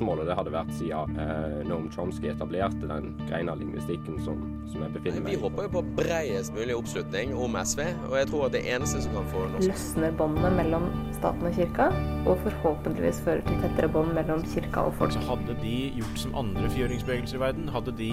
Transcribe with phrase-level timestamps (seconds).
[0.00, 4.40] For det hadde vært siden eh, Noam Chomsky etablerte den greina av lingvistikken som,
[4.70, 5.36] som jeg befinner meg i.
[5.36, 9.04] Vi håper jo på breiest mulig oppslutning om SV, og jeg tror at det eneste
[9.04, 11.90] som kan få norsk løsner båndet mellom staten og kirka,
[12.24, 15.14] og forhåpentligvis fører til tettere bånd mellom kirka og folk.
[15.14, 18.10] Så hadde de gjort som andre frigjøringsbevegelser i verden, hadde de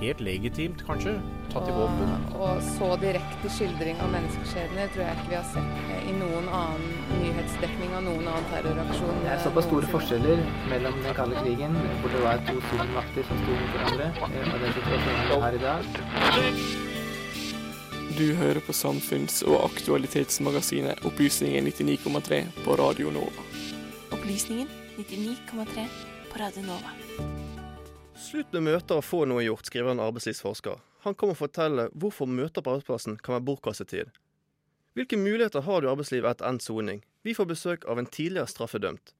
[0.00, 1.16] helt legitimt kanskje
[1.50, 2.12] tatt i våpen.
[2.30, 6.48] Og, og så direkte skildring av menneskeskjebner tror jeg ikke vi har sett i noen
[6.48, 7.19] annen
[7.50, 9.16] nyhetsdekning av noen annen terroraksjon.
[9.24, 13.40] Det er såpass store forskjeller mellom den kalde krigen, hvor det var to supermakter som
[13.42, 15.82] sto mot hverandre, eh, og den situasjonen vi har i dag.
[18.18, 23.42] Du hører på samfunns- og aktualitetsmagasinet Opplysningen 99,3 på Radio Nova.
[24.12, 25.88] Opplysningen 99,3
[26.30, 26.94] på Radio Nova.
[28.14, 30.78] Slutt med møter og få noe gjort, skriver en arbeidslivsforsker.
[31.00, 34.10] Han kommer og forteller hvorfor møter på arbeidsplassen kan være bortkastet
[34.94, 37.00] Hvilke muligheter har du i arbeidslivet etter endt soning?
[37.22, 39.14] Vi får besøk av en tidligere straffedømt.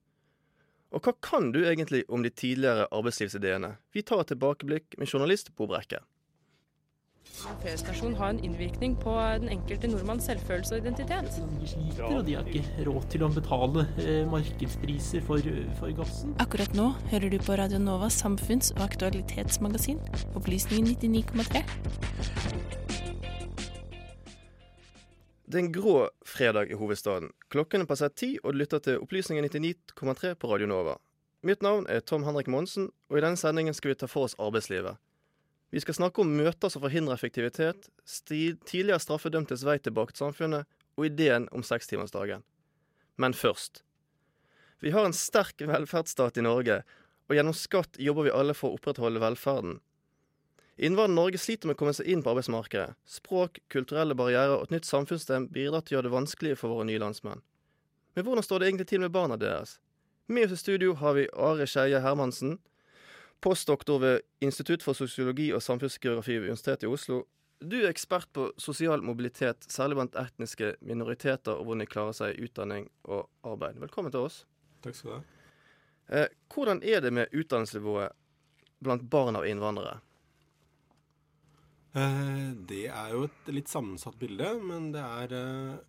[0.90, 3.76] Og hva kan du egentlig om de tidligere arbeidslivsideene?
[3.94, 6.00] Vi tar et tilbakeblikk med journalist Bo Brekke.
[7.62, 11.38] P-stasjon har en innvirkning på den enkelte nordmanns selvfølelse og identitet.
[11.68, 16.34] sliter, og de har ikke råd til å betale eh, markedspriser for, for gassen.
[16.42, 20.02] Akkurat nå hører du på Radio Novas samfunns- og aktualitetsmagasin,
[20.34, 22.79] Opplysningen 99,3.
[25.50, 27.32] Det er en grå fredag i hovedstaden.
[27.50, 30.92] Klokken er passert ti, og du lytter til Opplysningen 99,3 på Radio Nova.
[31.42, 34.36] Mitt navn er Tom Henrik Monsen, og i denne sendingen skal vi ta for oss
[34.38, 35.00] arbeidslivet.
[35.74, 37.88] Vi skal snakke om møter som forhindrer effektivitet,
[38.22, 42.46] tidligere straffedømtes vei tilbake til samfunnet, og ideen om sekstimersdagen.
[43.18, 43.82] Men først.
[44.78, 46.84] Vi har en sterk velferdsstat i Norge,
[47.26, 49.80] og gjennom skatt jobber vi alle for å opprettholde velferden.
[50.80, 52.94] Innvandrere Norge sliter med å komme seg inn på arbeidsmarkedet.
[53.04, 56.86] Språk, kulturelle barrierer og et nytt samfunnssystem bidrar til å gjøre det vanskelig for våre
[56.88, 57.42] nye landsmenn.
[58.16, 59.76] Men hvordan står det egentlig til med barna deres?
[60.32, 62.56] Med oss i studio har vi Are Skeie Hermansen,
[63.44, 67.22] postdoktor ved Institutt for sosiologi og samfunnsgeografi ved Universitetet i Oslo.
[67.60, 72.38] Du er ekspert på sosial mobilitet, særlig blant etniske minoriteter, og hvordan de klarer seg
[72.38, 73.76] i utdanning og arbeid.
[73.84, 74.46] Velkommen til oss.
[74.80, 75.24] Takk skal du ha.
[76.08, 78.16] Eh, hvordan er det med utdannelsesnivået
[78.80, 80.00] blant barn av innvandrere?
[81.92, 85.80] Eh, Det er jo et litt sammensatt bilde, men det er eh,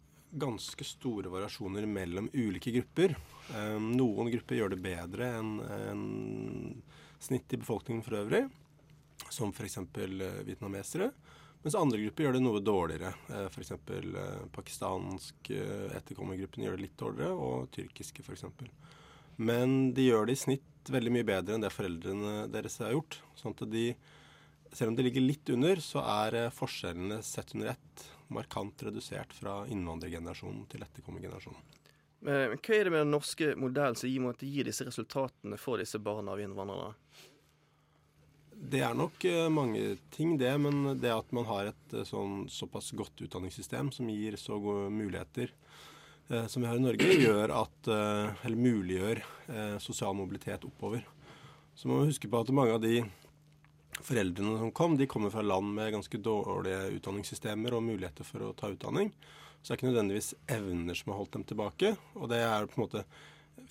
[0.41, 3.15] ganske store variasjoner mellom ulike grupper.
[3.53, 6.81] Eh, Noen grupper gjør det bedre enn
[7.21, 8.47] snittet i befolkningen for øvrig,
[9.29, 9.77] som f.eks.
[10.47, 11.11] vietnamesere.
[11.61, 13.11] Mens andre grupper gjør det noe dårligere.
[13.51, 13.75] F.eks.
[14.55, 18.47] pakistansk etterkommergruppen gjør det litt dårligere, og tyrkiske f.eks.
[19.37, 23.19] Men de gjør det i snitt veldig mye bedre enn det foreldrene deres har gjort.
[23.37, 23.91] Sånn at de,
[24.71, 29.33] selv om det ligger litt under, så er eh, forskjellene sett under ett markant redusert
[29.35, 31.61] fra innvandrergenerasjonen til etterkommergenerasjonen.
[32.21, 35.81] Eh, Hva er det med den norske modellen som gir, måtte gi disse resultatene for
[35.81, 36.93] disse barna av innvandrere?
[38.61, 40.51] Det er nok eh, mange ting, det.
[40.61, 45.49] Men det at man har et sånn såpass godt utdanningssystem som gir så gode muligheter
[46.29, 51.03] eh, som vi har i Norge, gjør at eh, Eller muliggjør eh, sosial mobilitet oppover.
[51.73, 52.99] Så man må huske på at mange av de
[53.99, 58.53] foreldrene som kom, de kommer fra land med ganske dårlige utdanningssystemer og muligheter for å
[58.57, 59.11] ta utdanning.
[59.61, 61.93] Så det er ikke nødvendigvis evner som har holdt dem tilbake.
[62.17, 63.03] Og det er på en måte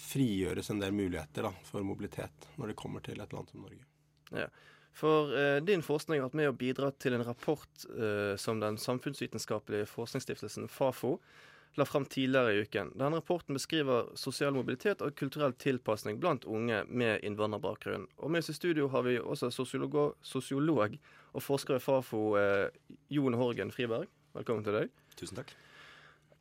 [0.01, 3.83] frigjøres en del muligheter da, for mobilitet når de kommer til et land som Norge.
[4.31, 4.47] Ja.
[4.97, 8.79] For eh, din forskning har vært med å bidra til en rapport eh, som den
[8.81, 11.17] samfunnsvitenskapelige forskningsstiftelsen Fafo
[11.79, 12.93] la fram tidligere i uken.
[12.99, 18.09] Denne rapporten beskriver sosial mobilitet og kulturell tilpasning blant unge med innvandrerbakgrunn.
[18.19, 20.99] Og med oss i studio har vi også sosiolog, sosiolog
[21.33, 22.69] og forsker ved Fafo, eh,
[23.11, 24.11] Jon Horgen Friberg.
[24.35, 24.95] Velkommen til deg.
[25.17, 25.55] Tusen takk.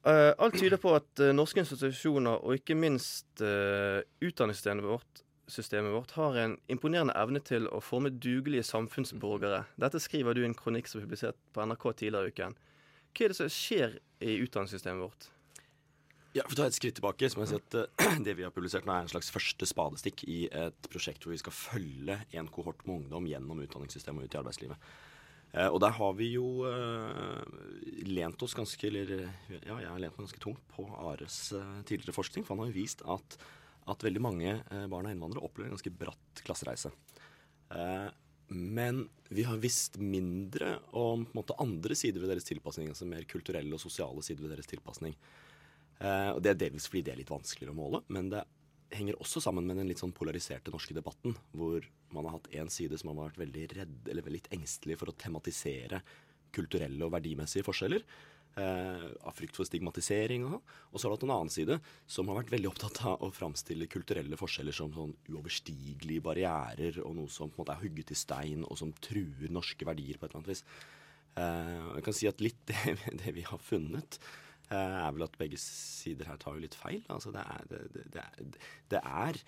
[0.08, 5.92] Eh, alt tyder på at eh, norske institusjoner, og ikke minst eh, utdanningssystemet vårt, systemet
[5.92, 9.66] vårt, har en imponerende evne til å forme dugelige samfunnsborgere.
[9.82, 12.56] Dette skriver du i en kronikk som er publisert på NRK tidligere i uken.
[13.14, 15.30] Hva er det som skjer i utdanningssystemet vårt?
[16.38, 18.46] Ja, For å ta et skritt tilbake, så må jeg si at eh, det vi
[18.46, 22.20] har publisert nå er en slags første spadestikk i et prosjekt hvor vi skal følge
[22.38, 24.90] en kohort med ungdom gjennom utdanningssystemet og ut i arbeidslivet.
[25.58, 27.42] Eh, og der har vi jo eh,
[28.14, 31.42] lent oss ganske eller ja, jeg har lent meg ganske tungt på Ares
[31.90, 32.46] tidligere forskning.
[32.46, 33.40] For han har jo vist at,
[33.90, 36.94] at veldig mange barn av innvandrere opplever en ganske bratt klassereise.
[38.50, 43.76] Men vi har visst mindre om måte, andre sider ved deres tilpasning, altså mer kulturelle
[43.76, 45.14] og sosiale sider ved deres tilpasning.
[46.00, 48.46] Eh, og Det er delvis fordi det er litt vanskeligere å måle, men det
[48.96, 51.86] henger også sammen med den litt sånn polariserte norske debatten, hvor
[52.16, 55.18] man har hatt én side som har vært veldig redd eller litt engstelig for å
[55.20, 56.02] tematisere
[56.56, 58.06] kulturelle og verdimessige forskjeller.
[58.58, 60.44] Eh, av frykt for stigmatisering.
[60.50, 61.78] Og, og så har du hatt en annen side
[62.10, 67.16] som har vært veldig opptatt av å framstille kulturelle forskjeller som sånn uoverstigelige barrierer og
[67.20, 70.28] noe som på en måte er hugget i stein, og som truer norske verdier på
[70.28, 70.66] et eller annet vis.
[71.40, 74.20] Eh, jeg kan si at litt det, det vi har funnet,
[74.68, 74.76] eh,
[75.06, 77.06] er vel at begge sider her tar jo litt feil.
[77.08, 78.28] Altså det er, det, det,
[78.92, 79.40] det er,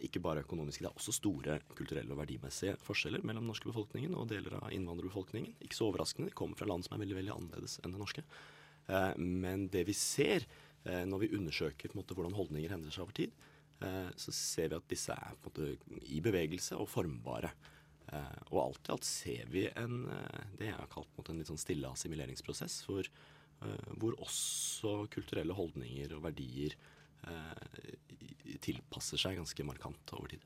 [0.00, 4.14] ikke bare økonomiske, det er også store kulturelle og verdimessige forskjeller mellom den norske befolkningen
[4.16, 5.58] og deler av innvandrerbefolkningen.
[5.66, 8.24] Ikke så overraskende, de kommer fra land som er veldig veldig annerledes enn det norske.
[8.86, 10.46] Eh, men det vi ser
[10.84, 13.36] eh, når vi undersøker måte, hvordan holdninger endrer seg over tid,
[13.84, 15.74] eh, så ser vi at disse er måte
[16.08, 17.52] i bevegelse og formbare.
[18.12, 21.32] Eh, og alt i alt ser vi en, eh, det jeg har kalt en, måte,
[21.32, 23.08] en litt sånn stille assimileringsprosess, hvor,
[23.64, 26.93] eh, hvor også kulturelle holdninger og verdier eh,
[28.64, 30.42] tilpasser seg ganske markant over tid.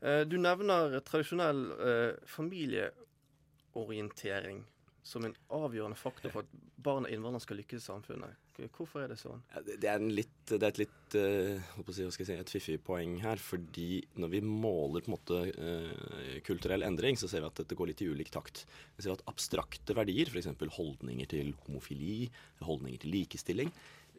[0.00, 4.64] Eh, Du nevner tradisjonell eh, familieorientering
[5.02, 6.48] som en avgjørende faktor for at
[6.80, 8.30] barn av innvandrere skal lykkes i samfunnet.
[8.76, 9.40] Hvorfor er det sånn?
[9.64, 11.56] Det, er en litt, det er et litt eh,
[11.88, 13.38] si, si, et fiffig poeng her.
[13.40, 17.76] Fordi når vi måler på en måte eh, kulturell endring, så ser vi at dette
[17.78, 18.56] går litt i ulik takt.
[18.96, 20.48] Vi ser at abstrakte verdier, f.eks.
[20.76, 22.28] holdninger til homofili,
[22.66, 23.70] holdninger til likestilling,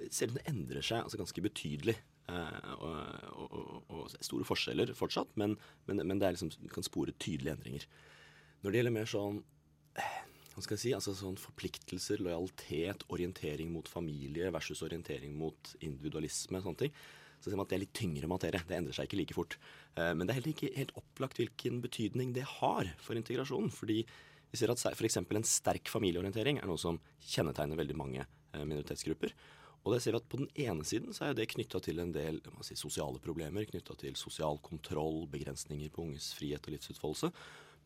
[0.01, 1.98] eh, om det endrer seg altså, ganske betydelig.
[2.31, 2.98] Eh, og,
[3.36, 5.57] og, og, og store forskjeller fortsatt, men,
[5.88, 7.88] men, men det liksom, kan spore tydelige endringer.
[8.62, 9.42] Når det gjelder mer sånn
[10.51, 16.59] hva skal jeg si, altså sånn forpliktelser, lojalitet, orientering mot familie versus orientering mot individualisme,
[16.63, 16.98] sånne ting,
[17.42, 18.62] så ser man at det er litt tyngre materie.
[18.68, 19.56] Det endrer seg ikke like fort.
[19.95, 23.71] Eh, Men det er heller ikke helt opplagt hvilken betydning det har for integrasjonen.
[23.74, 24.03] Fordi
[24.51, 25.18] vi ser at f.eks.
[25.18, 27.00] en sterk familieorientering er noe som
[27.31, 29.33] kjennetegner veldig mange eh, minoritetsgrupper.
[29.81, 32.13] Og det ser vi at på den ene siden så er det knytta til en
[32.13, 37.31] del si, sosiale problemer, knytta til sosial kontroll, begrensninger på unges frihet og livsutfoldelse.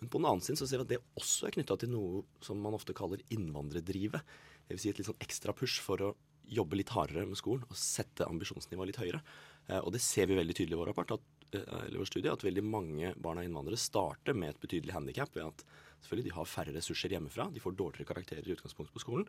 [0.01, 2.25] Men på den annen side så ser vi at det også er knytta til noe
[2.43, 4.35] som man ofte kaller innvandrerdrivet.
[4.67, 4.81] Dvs.
[4.83, 6.15] Si et litt sånn ekstra push for å
[6.51, 9.21] jobbe litt hardere med skolen og sette ambisjonsnivået litt høyere.
[9.69, 12.31] Eh, og det ser vi veldig tydelig i vår rapport, at, eh, eller vår studie,
[12.31, 15.63] at veldig mange barn av innvandrere starter med et betydelig handikap ved at
[16.03, 19.25] selvfølgelig de har færre ressurser hjemmefra, de får dårligere karakterer i utgangspunktet på skolen.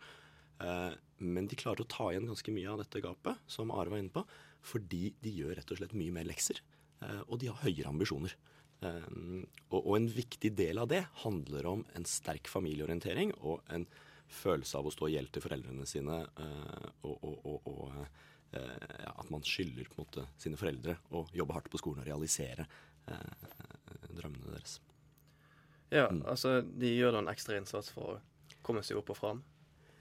[0.60, 3.98] Eh, Men de klarer å ta igjen ganske mye av dette gapet, som Are var
[4.02, 4.22] inne på,
[4.60, 6.60] fordi de gjør rett og slett mye mer lekser.
[7.02, 8.34] eh, Og de har høyere ambisjoner.
[8.82, 13.86] Eh, Og, en viktig del av det handler om en sterk familieorientering og en
[14.28, 16.26] følelse av å stå i gjeld til foreldrene sine,
[17.02, 18.08] og, og, og, og
[18.52, 22.06] ja, at man skylder på en måte sine foreldre å jobbe hardt på skolen og
[22.08, 22.66] realisere
[24.16, 24.80] drømmene deres.
[25.90, 29.42] Ja, altså de gjør da en ekstra innsats for å komme seg opp og fram,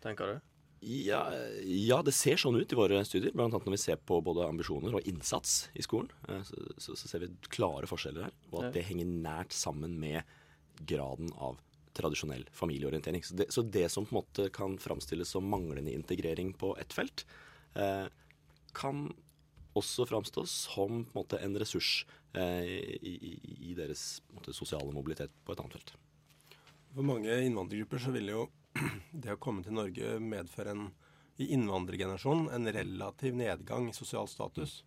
[0.05, 0.51] tenker du?
[0.85, 1.23] Ja,
[1.65, 3.33] ja, det ser sånn ut i våre studier.
[3.33, 6.11] Blant annet når vi ser på både ambisjoner og innsats i skolen.
[6.29, 8.73] eh, Så, så, så ser vi klare forskjeller her, og at Ja.
[8.75, 10.21] det henger nært sammen med
[10.85, 11.57] graden av
[11.95, 13.23] tradisjonell familieorientering.
[13.23, 16.93] Så det, så det som på en måte kan framstilles som manglende integrering på ett
[16.93, 17.23] felt,
[17.73, 18.05] eh,
[18.75, 19.07] kan
[19.75, 22.05] også framstå som på en, måte, en ressurs
[22.35, 25.95] eh, i, i, i deres på en måte, sosiale mobilitet på et annet felt.
[26.93, 28.45] For mange innvandrergrupper så vil jo
[29.11, 30.87] det å komme til Norge medføre en
[31.37, 34.83] i innvandrergenerasjonen en relativ nedgang i sosial status.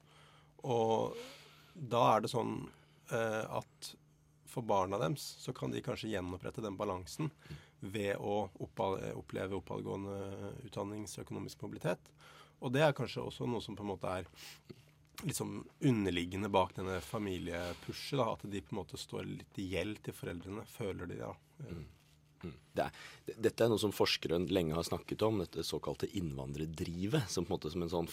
[0.64, 1.16] Og
[1.74, 2.54] da er det sånn
[3.12, 3.90] eh, at
[4.48, 7.28] for barna deres så kan de kanskje gjenopprette den balansen
[7.80, 12.10] ved å oppleve oppadgående utdanningsøkonomisk mobilitet.
[12.64, 14.26] Og det er kanskje også noe som på en måte er
[15.22, 18.24] liksom underliggende bak denne familiepushet.
[18.24, 21.30] At de på en måte står litt i gjeld til foreldrene, føler de da.
[21.68, 21.86] Mm.
[22.42, 22.98] Det er,
[23.42, 27.26] dette er noe som forskere lenge har snakket om, dette såkalte innvandrerdrivet.
[27.30, 28.10] Som på en måte som en sånn,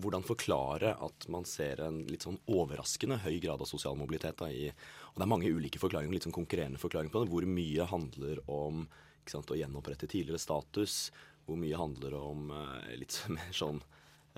[0.00, 4.40] hvordan forklare at man ser en litt sånn overraskende høy grad av sosial mobilitet.
[4.40, 4.72] Da, i,
[5.12, 7.32] og det er mange ulike forklaringer, litt sånn konkurrerende forklaringer på det.
[7.34, 8.88] Hvor mye handler om
[9.28, 11.08] sant, å gjenopprette tidligere status?
[11.46, 13.82] Hvor mye handler om eh, litt mer sånn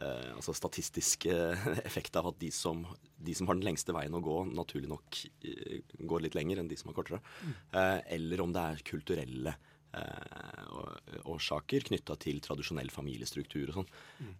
[0.02, 1.34] eh, altså statistiske
[1.88, 2.82] effekt av at de som,
[3.16, 6.70] de som har den lengste veien å gå, naturlig nok eh, går litt lenger enn
[6.70, 7.22] de som har kortere.
[7.70, 9.56] Eh, eller om det er kulturelle
[9.96, 13.90] eh, årsaker knytta til tradisjonell familiestruktur og sånn.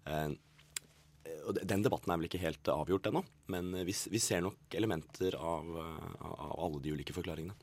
[0.07, 0.31] Eh,
[1.47, 5.37] og den debatten er vel ikke helt avgjort ennå, men vi, vi ser nok elementer
[5.39, 7.57] av, eh, av alle de ulike forklaringene.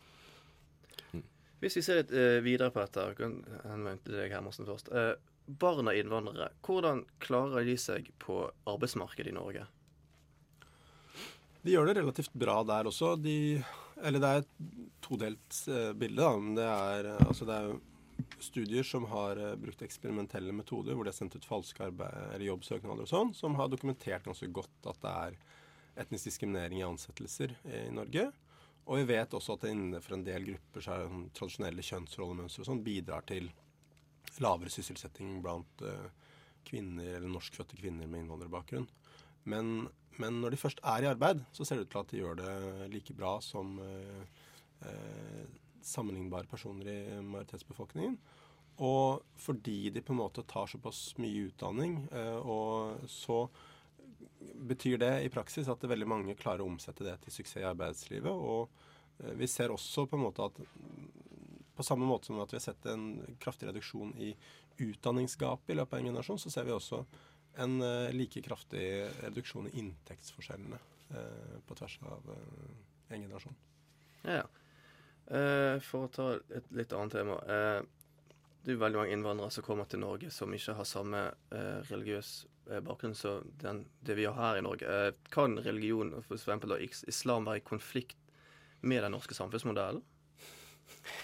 [1.61, 4.91] Hvis vi ser litt eh, videre på dette, jeg kan henvende til deg Hermansen først.
[4.93, 5.15] Eh,
[5.47, 9.65] barn av innvandrere, hvordan klarer de seg på arbeidsmarkedet i Norge?
[11.63, 13.15] De gjør det relativt bra der også.
[13.19, 13.37] De
[14.05, 14.57] eller det er et
[15.03, 16.21] todelt eh, bilde.
[16.21, 16.33] Da.
[16.37, 17.77] Men det er, altså det er
[18.43, 21.89] studier som har eh, brukt eksperimentelle metoder, hvor de har sendt ut falske
[22.47, 25.39] jobbsøknader og sånn, som har dokumentert ganske godt at det er
[26.03, 28.29] etnisk diskriminering i ansettelser i Norge.
[28.87, 31.87] Og vi vet også at det innenfor en del grupper så er det sånn tradisjonelle
[31.89, 33.49] kjønnsrollemønstre og sånn bidrar til
[34.43, 36.09] lavere sysselsetting blant eh,
[36.67, 38.87] kvinner eller norskfødte kvinner med innvandrerbakgrunn.
[39.47, 39.87] Men,
[40.19, 42.41] men når de først er i arbeid, så ser det ut til at de gjør
[42.41, 44.43] det like bra som eh,
[44.89, 45.45] eh,
[45.87, 48.17] sammenlignbare personer i majoritetsbefolkningen.
[48.83, 51.95] Og fordi de på en måte tar såpass mye utdanning,
[52.45, 53.39] og så
[54.69, 58.29] betyr det i praksis at veldig mange klarer å omsette det til suksess i arbeidslivet.
[58.29, 60.61] Og vi ser også på en måte at
[61.77, 64.33] på samme måte som at vi har sett en kraftig reduksjon i
[64.81, 67.03] utdanningsgapet i løpet av en generasjon, så ser vi også
[67.57, 68.85] en uh, like kraftig
[69.23, 70.79] reduksjon i inntektsforskjellene
[71.13, 73.55] uh, på tvers av uh, en generasjon.
[74.23, 74.47] Ja, ja.
[75.83, 77.35] for å ta et litt annet tema.
[78.63, 81.21] det er veldig mange innvandrere som kommer til Norge som ikke har samme
[81.89, 82.31] religiøs
[82.83, 85.13] bakgrunn som det vi har her i Norge.
[85.31, 87.03] kan religion, f.eks.
[87.07, 88.17] islam, være i konflikt
[88.81, 90.03] med den norske samfunnsmodellen?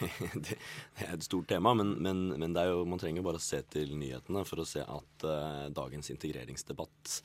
[0.46, 0.58] det,
[1.04, 4.44] er et stort tema, men, men, men jo, man trenger bare å se til nyhetene
[4.48, 7.18] for å se at uh, dagens integreringsdebatt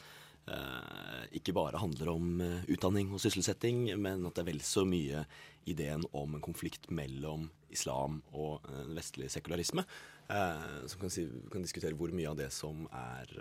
[0.50, 4.84] uh, ikke bare handler om uh, utdanning og sysselsetting, men at det er vel så
[4.88, 5.24] mye
[5.68, 8.64] ideen om en konflikt mellom islam og
[8.96, 9.82] vestlig sekularisme.
[10.88, 13.34] som kan, si, kan, diskutere hvor mye av det som er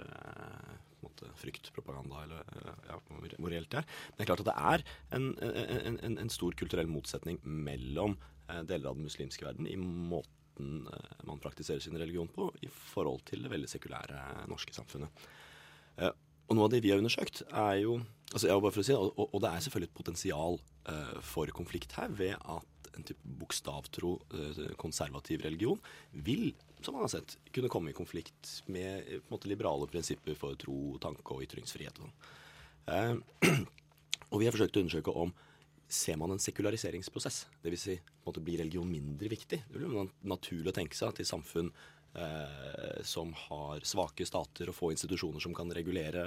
[1.00, 2.44] måte, fryktpropaganda, eller
[2.90, 3.88] ja, hvor reelt det er.
[4.10, 4.84] Men det er klart at det er
[5.16, 10.88] en, en, en, en stor kulturell motsetning mellom deler av den muslimske verden i måten
[10.88, 15.28] eh, man praktiserer sin religion på i forhold til det veldig sekulære norske samfunnet.
[15.98, 16.14] Eh,
[16.48, 18.00] og noe av det vi har undersøkt, er jo
[18.32, 20.60] altså bare for å si og, og det er selvfølgelig et potensial
[21.28, 24.14] for konflikt her ved at en type bokstavtro
[24.80, 29.50] konservativ religion vil, som man har sett, kunne komme i konflikt med på en måte,
[29.52, 32.00] liberale prinsipper for tro, tanke og ytringsfrihet.
[32.00, 32.32] Og,
[32.88, 33.20] sånn.
[34.32, 35.36] og vi har forsøkt å undersøke om
[35.88, 37.46] ser man en sekulariseringsprosess.
[37.64, 37.84] Dvs.
[37.88, 39.62] Si, måte blir religion mindre viktig.
[39.68, 44.72] Det blir jo naturlig å tenke seg at i samfunn eh, som har svake stater
[44.72, 46.26] og få institusjoner som kan regulere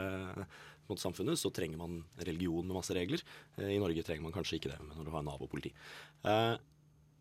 [0.90, 3.22] mot samfunnet, så trenger man religion med masse regler.
[3.58, 5.74] Eh, I Norge trenger man kanskje ikke det, når du har Nav og politi.
[6.24, 6.56] Eh,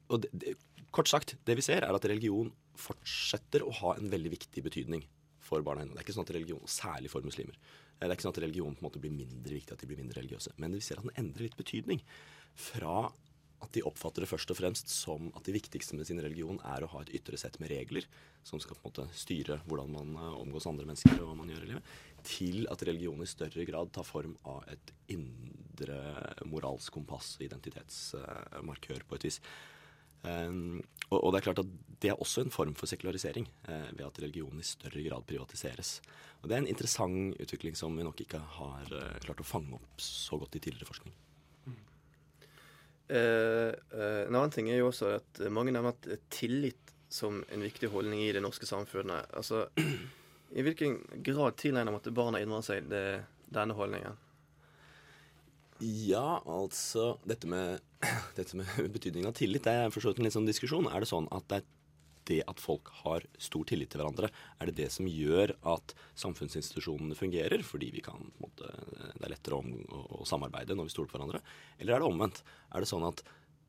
[0.10, 0.56] og det, det,
[0.96, 5.04] kort sagt, det vi ser, er at religion fortsetter å ha en veldig viktig betydning
[5.44, 5.96] for barna hennes.
[5.98, 7.58] Det er ikke sånn at religion, Særlig for muslimer.
[8.00, 10.00] Det er ikke sånn at religion på en måte blir mindre viktig, at de blir
[10.00, 10.54] mindre religiøse.
[10.58, 12.00] Men vi ser at den endrer litt betydning.
[12.60, 13.10] Fra
[13.60, 16.84] at de oppfatter det først og fremst som at det viktigste med sin religion er
[16.84, 18.06] å ha et ytre sett med regler
[18.48, 21.52] som skal på en måte styre hvordan man eh, omgås andre mennesker og hva man
[21.52, 21.90] gjør i livet,
[22.24, 26.00] til at religion i større grad tar form av et indre
[26.48, 29.42] moralsk kompass identitetsmarkør på et vis.
[30.24, 33.88] Um, og, og, det er klart at det er også en form for sekularisering, uh,
[33.96, 36.00] ved at religionen i større grad privatiseres.
[36.42, 39.80] Og Det er en interessant utvikling som vi nok ikke har uh, klart å fange
[39.80, 41.16] opp så godt i tidligere forskning.
[41.66, 41.82] Mm.
[43.10, 43.74] Uh,
[44.28, 48.22] en annen ting er jo også at mange nevner at tillit som en viktig holdning
[48.22, 49.32] i det norske samfunnet.
[49.34, 49.66] Altså,
[50.58, 53.06] I hvilken grad tilegner man at barna innvandrer seg det,
[53.54, 54.18] denne holdningen?
[55.80, 57.80] Ja, altså Dette med,
[58.40, 60.90] dette med betydningen av tillit det er for en litt sånn diskusjon.
[60.92, 61.68] Er det sånn at det er
[62.30, 64.30] det at folk har stor tillit til hverandre,
[64.62, 67.64] er det det som gjør at samfunnsinstitusjonene fungerer?
[67.66, 68.70] Fordi kan, måte,
[69.16, 69.64] det er lettere å,
[70.22, 71.42] å, samarbeide når vi stoler på hverandre?
[71.80, 72.44] Eller er det omvendt?
[72.70, 73.24] Er det sånn at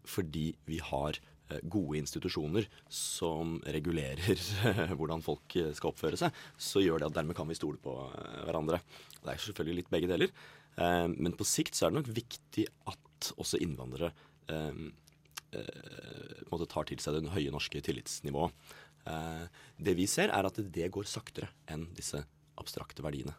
[0.09, 4.45] fordi vi har eh, gode institusjoner som regulerer
[4.99, 8.41] hvordan folk skal oppføre seg, så gjør det at dermed kan vi stole på eh,
[8.49, 8.81] hverandre.
[9.21, 10.33] Det er selvfølgelig litt begge deler.
[10.81, 14.13] Eh, men på sikt så er det nok viktig at også innvandrere
[14.51, 14.81] eh,
[15.59, 18.55] eh, tar til seg det høye norske tillitsnivået.
[19.81, 22.21] Det vi ser, er at det går saktere enn disse
[22.61, 23.33] abstrakte verdiene.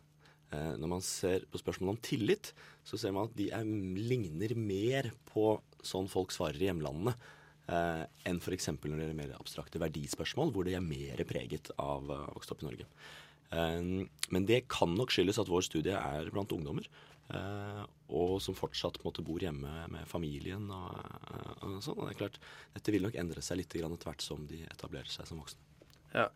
[0.52, 2.50] Når man ser på spørsmålet om tillit,
[2.84, 3.70] så ser man at de er,
[4.10, 5.54] ligner mer på
[5.86, 7.14] sånn folk svarer i hjemlandene.
[7.72, 8.68] Eh, enn f.eks.
[8.74, 12.66] når det gjelder mer abstrakte verdispørsmål, hvor de er mer preget av å vokse opp
[12.66, 12.88] i Norge.
[13.54, 13.80] Eh,
[14.34, 16.90] men det kan nok skyldes at vår studie er blant ungdommer.
[17.32, 20.68] Uh, og som fortsatt måte, bor hjemme med familien.
[20.74, 20.96] Og,
[21.32, 21.98] uh, og sånn.
[21.98, 22.40] Og det er klart,
[22.76, 25.88] Dette vil nok endre seg litt etter hvert som de etablerer seg som voksne.
[26.12, 26.28] Ja,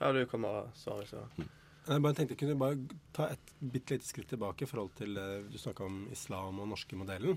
[0.00, 1.24] ja du kommer svare, så.
[1.38, 1.48] Mm.
[1.84, 5.18] Jeg bare tenkte kunne bare ta et bitte lite skritt tilbake i forhold til
[5.52, 7.36] Du snakka om islam og norske modellen.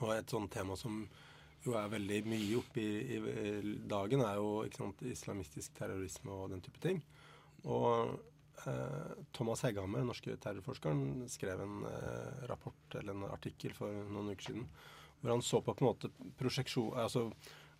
[0.00, 1.02] Og et sånt tema som
[1.64, 6.64] jo er veldig mye oppe i, i dagen, er jo sant, islamistisk terrorisme og den
[6.64, 7.02] type ting.
[7.68, 8.37] Og Eh,
[9.36, 14.50] Thomas Hegghammer, den norske terrorforskeren, skrev en eh, rapport eller en artikkel for noen uker
[14.50, 14.68] siden
[15.18, 17.24] hvor han så på på en måte prosjeksjon altså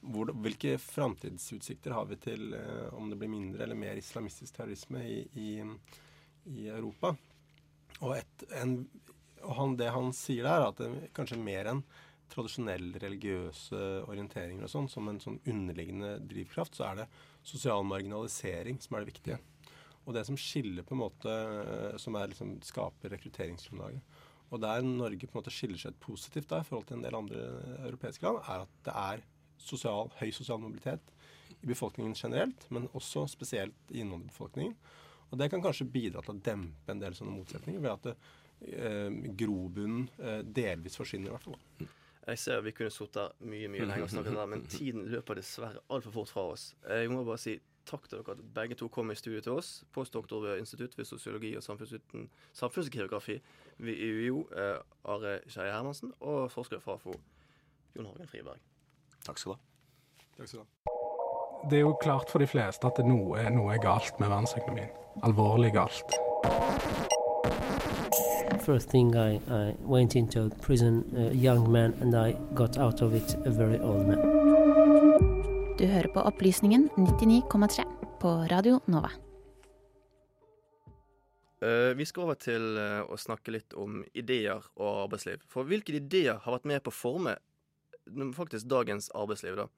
[0.00, 5.02] hvor, hvilke framtidsutsikter har vi til eh, om det blir mindre eller mer islamistisk terrorisme
[5.02, 5.50] i, i,
[6.54, 7.14] i Europa.
[7.98, 8.76] Og, et, en,
[9.42, 11.82] og han, det han sier der, er at det kanskje mer enn
[12.28, 17.06] tradisjonelle religiøse orienteringer og sånn, som en sånn underliggende drivkraft, så er det
[17.46, 19.38] sosial marginalisering som er det viktige.
[20.08, 21.32] Og det som skiller på en måte,
[22.00, 24.20] som er liksom, skaper rekrutteringsgrunnlaget.
[24.48, 27.18] Og der Norge på en måte skiller seg positivt da, i forhold til en del
[27.18, 27.42] andre
[27.90, 29.26] europeiske land, er at det er
[29.60, 31.12] sosial, høy sosial mobilitet
[31.58, 34.74] i befolkningen generelt, men også spesielt i innvandrerbefolkningen.
[35.28, 39.18] Og det kan kanskje bidra til å dempe en del sånne motsetninger ved at eh,
[39.36, 41.88] grobunnen eh, delvis forsvinner, i hvert fall.
[42.28, 45.84] Jeg ser vi kunne sittet mye mye lenger og snakket det, men tiden løper dessverre
[45.92, 46.70] altfor fort fra oss.
[46.84, 47.58] Jeg må bare si
[47.88, 49.84] takk til dere at begge to kom i studio til oss.
[49.92, 51.62] Postdoktor ved Institutt for sosiologi og
[52.52, 53.38] samfunnsgeografi
[53.78, 57.14] ved UiO, eh, Are Skeie Hermansen, og forsker fra FO,
[57.96, 58.58] Jon Horgen Friberg.
[59.26, 59.60] Takk skal du ha.
[60.36, 61.68] Takk skal du ha.
[61.70, 64.90] Det er jo klart for de fleste at noe, noe er galt med verdensøkonomien.
[65.26, 66.14] Alvorlig galt.
[68.62, 73.14] First thing I, I went into prison a young man and I got out of
[73.14, 74.27] it a very old man.
[75.78, 77.84] Du hører på Opplysningen 99,3
[78.18, 79.12] på Radio Nova.
[81.62, 85.44] Uh, vi skal over til uh, å snakke litt om ideer og arbeidsliv.
[85.46, 87.36] For hvilke ideer har vært med på å forme
[88.34, 89.68] faktisk dagens arbeidsliv, da?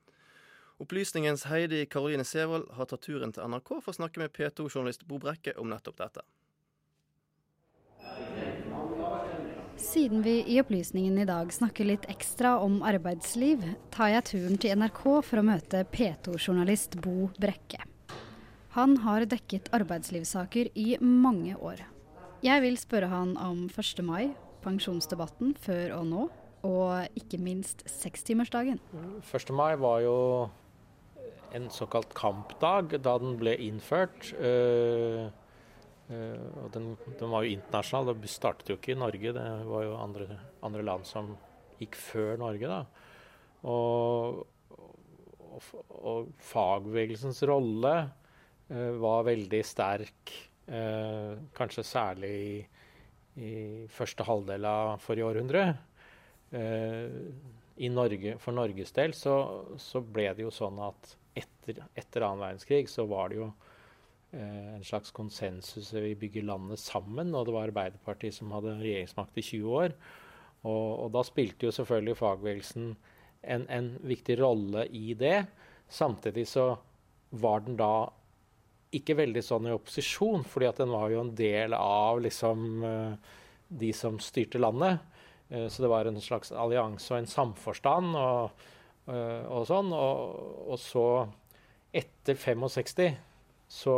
[0.80, 5.20] Opplysningens Heidi Karoline Sevold har tatt turen til NRK for å snakke med P2-journalist Bo
[5.20, 6.24] Brekke om nettopp dette.
[9.90, 14.76] Siden vi i Opplysningen i dag snakker litt ekstra om arbeidsliv, tar jeg turen til
[14.78, 17.80] NRK for å møte P2-journalist Bo Brekke.
[18.76, 21.82] Han har dekket arbeidslivssaker i mange år.
[22.46, 24.04] Jeg vil spørre han om 1.
[24.06, 24.30] mai,
[24.62, 26.28] pensjonsdebatten før og nå,
[26.70, 28.78] og ikke minst sekstimersdagen.
[29.26, 29.50] 1.
[29.50, 30.16] mai var jo
[31.50, 34.30] en såkalt kampdag da den ble innført.
[34.38, 35.34] Uh,
[36.10, 39.34] uh, og den, den, var jo internasjonal, det startet jo ikke i Norge.
[39.36, 41.32] Det var jo andre, andre land som
[41.80, 42.80] gikk før Norge, da.
[43.70, 44.42] Og,
[45.50, 50.36] og, og fagbevegelsens rolle uh, var veldig sterk,
[50.70, 52.58] kanskje særlig i,
[53.42, 53.54] i
[53.90, 55.64] første halvdel av forrige århundre.
[57.88, 59.34] Norge, for Norges del så,
[59.80, 63.69] så, ble det jo sånn at etter, etter annen verdenskrig så var det jo eh,
[64.32, 65.92] en slags konsensus.
[65.92, 69.96] Vi bygger landet sammen, og det var Arbeiderpartiet som hadde regjeringsmakt i 20 år.
[70.60, 72.88] Og, og da spilte jo selvfølgelig fagbevegelsen
[73.42, 75.44] en, en, viktig rolle i det.
[75.90, 76.72] Samtidig så
[77.30, 78.10] var den da
[78.94, 83.30] ikke veldig sånn i opposisjon, fordi at den var jo en del av liksom eh,
[83.82, 85.02] de som styrte landet.
[85.48, 88.14] Eh, så det var en slags allianse og en samforstand.
[88.18, 88.68] og
[89.10, 89.92] Eh, og sånn.
[89.96, 91.04] Og, og, så,
[91.96, 93.10] etter 65,
[93.70, 93.96] så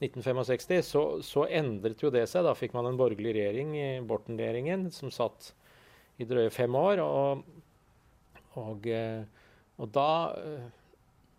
[0.00, 2.46] 1965, så, så, endret jo det seg.
[2.46, 3.74] Da fikk man en borgerlig regjering,
[4.08, 5.50] Borten-regjeringen, som satt
[6.20, 7.02] i drøye fem år.
[7.04, 7.42] Og,
[8.60, 9.26] og, eh,
[9.80, 10.10] og da,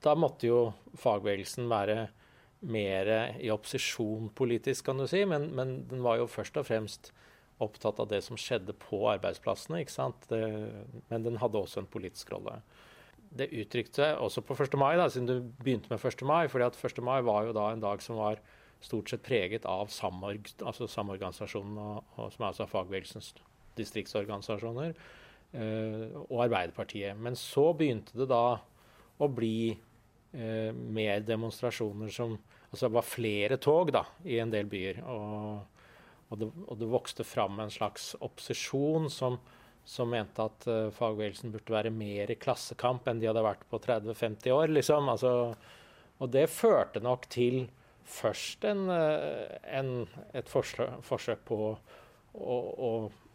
[0.03, 0.59] da, måtte jo
[1.01, 2.03] fagbevegelsen være
[2.61, 3.09] mer
[3.41, 5.23] i opposisjon politisk, kan du si.
[5.25, 7.09] Men, men, den var jo først og fremst
[7.61, 9.81] opptatt av det som skjedde på arbeidsplassene.
[9.81, 10.29] ikke sant?
[10.29, 10.43] Det,
[11.09, 12.59] men den hadde også en politisk rolle
[13.31, 14.75] det uttrykte også på 1.
[14.79, 16.23] mai, da, siden du begynte med 1.
[16.27, 16.47] mai.
[16.51, 17.03] fordi at 1.
[17.03, 18.41] mai var jo da en dag som var
[18.81, 23.33] stort sett preget av samorg, altså samorganisasjonen, og, og, som er altså fagbevegelsens
[23.77, 24.95] distriktsorganisasjoner,
[25.53, 27.15] eh, og Arbeiderpartiet.
[27.17, 28.57] Men så begynte det da
[29.21, 32.39] å bli eh, mer demonstrasjoner som
[32.71, 35.01] Altså det var flere tog da, i en del byer.
[35.03, 35.81] Og,
[36.29, 39.35] og, det, og det vokste fram en slags opposisjon som
[39.85, 43.79] som mente at uh, fagbevegelsen burde være mer i klassekamp enn de hadde vært på
[43.81, 44.73] 30-50 år.
[44.77, 45.09] liksom.
[45.09, 45.31] Altså,
[46.21, 47.65] og det førte nok til
[48.05, 49.93] først en, uh, en,
[50.37, 51.71] et forsøk, forsøk på å,
[52.37, 52.91] å, å,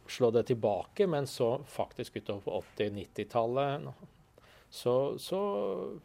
[0.06, 3.88] slå det tilbake, men så faktisk utover på 80-90-tallet
[4.70, 5.40] så, så,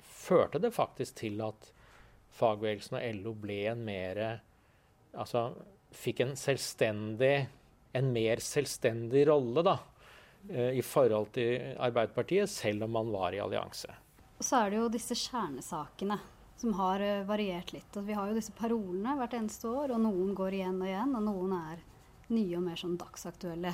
[0.02, 1.68] førte det faktisk til at
[2.34, 4.22] fagbevegelsen og LO ble en mer
[5.12, 5.52] Altså
[5.94, 7.34] fikk en selvstendig
[8.00, 9.91] En mer selvstendig rolle, da Eh,
[10.50, 13.94] i forhold til Arbeiderpartiet, selv om man var i allianse.
[14.42, 16.18] Og så er det jo disse kjernesakene
[16.62, 17.90] som har eh, variert litt.
[17.98, 21.16] Og vi har jo disse parolene hvert eneste år, og noen går igjen og igjen,
[21.18, 21.84] og noen er
[22.32, 23.74] nye og mer sånn dagsaktuelle.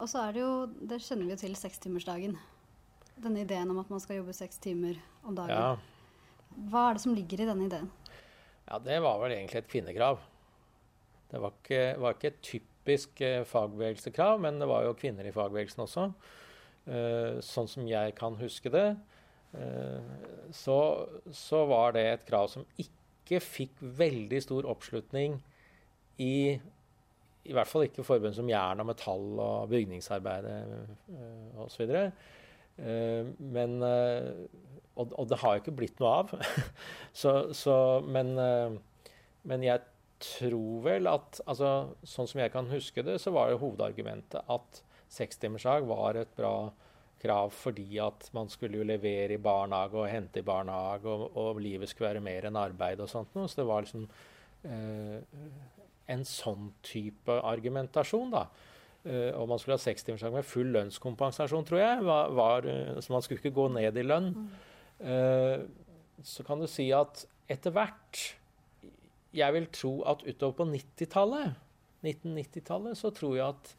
[0.00, 0.52] Og så er det jo,
[0.92, 2.36] det kjenner vi jo til, sekstimersdagen.
[3.14, 5.54] Denne ideen om at man skal jobbe seks timer om dagen.
[5.54, 6.60] Ja.
[6.70, 7.90] Hva er det som ligger i denne ideen?
[8.66, 10.20] Ja, Det var vel egentlig et kvinnekrav.
[11.30, 12.42] Det var ikke, var ikke et
[12.84, 16.10] typisk eh, fagbevegelsekrav, men det var jo kvinner i fagbevegelsen også.
[16.86, 18.96] Eh, sånn som jeg kan huske det,
[19.56, 25.40] eh, så, så var det et krav som ikke fikk veldig stor oppslutning
[26.20, 26.60] i
[27.44, 31.90] i hvert fall ikke forbund som jern og metall og bygningsarbeid uh, osv.
[33.36, 36.32] Men og, og, det har jo ikke blitt noe av.
[37.20, 38.32] så, så, men,
[39.44, 39.84] men jeg
[40.22, 44.82] tror vel at altså, Sånn som jeg kan huske det, så var jo hovedargumentet at
[45.14, 46.72] sekstimersdag var et bra
[47.24, 51.60] krav fordi at man skulle jo levere i barnehage og hente i barnehage, og, og
[51.62, 53.48] livet skulle være mer enn arbeid og sånt noe.
[53.48, 54.04] Så det var liksom
[54.68, 55.40] eh,
[56.12, 58.46] en sånn type argumentasjon, da.
[59.04, 62.04] Uh, og man skulle ha sekstimersdag med full lønnskompensasjon, tror jeg.
[62.08, 62.68] Var, var,
[63.04, 64.30] så man skulle ikke gå ned i lønn.
[65.00, 65.64] Uh,
[66.24, 68.22] så kan du si at etter hvert
[69.34, 71.58] jeg vil tro at utover på 90-tallet,
[72.04, 73.72] 1990-tallet, så tror jeg at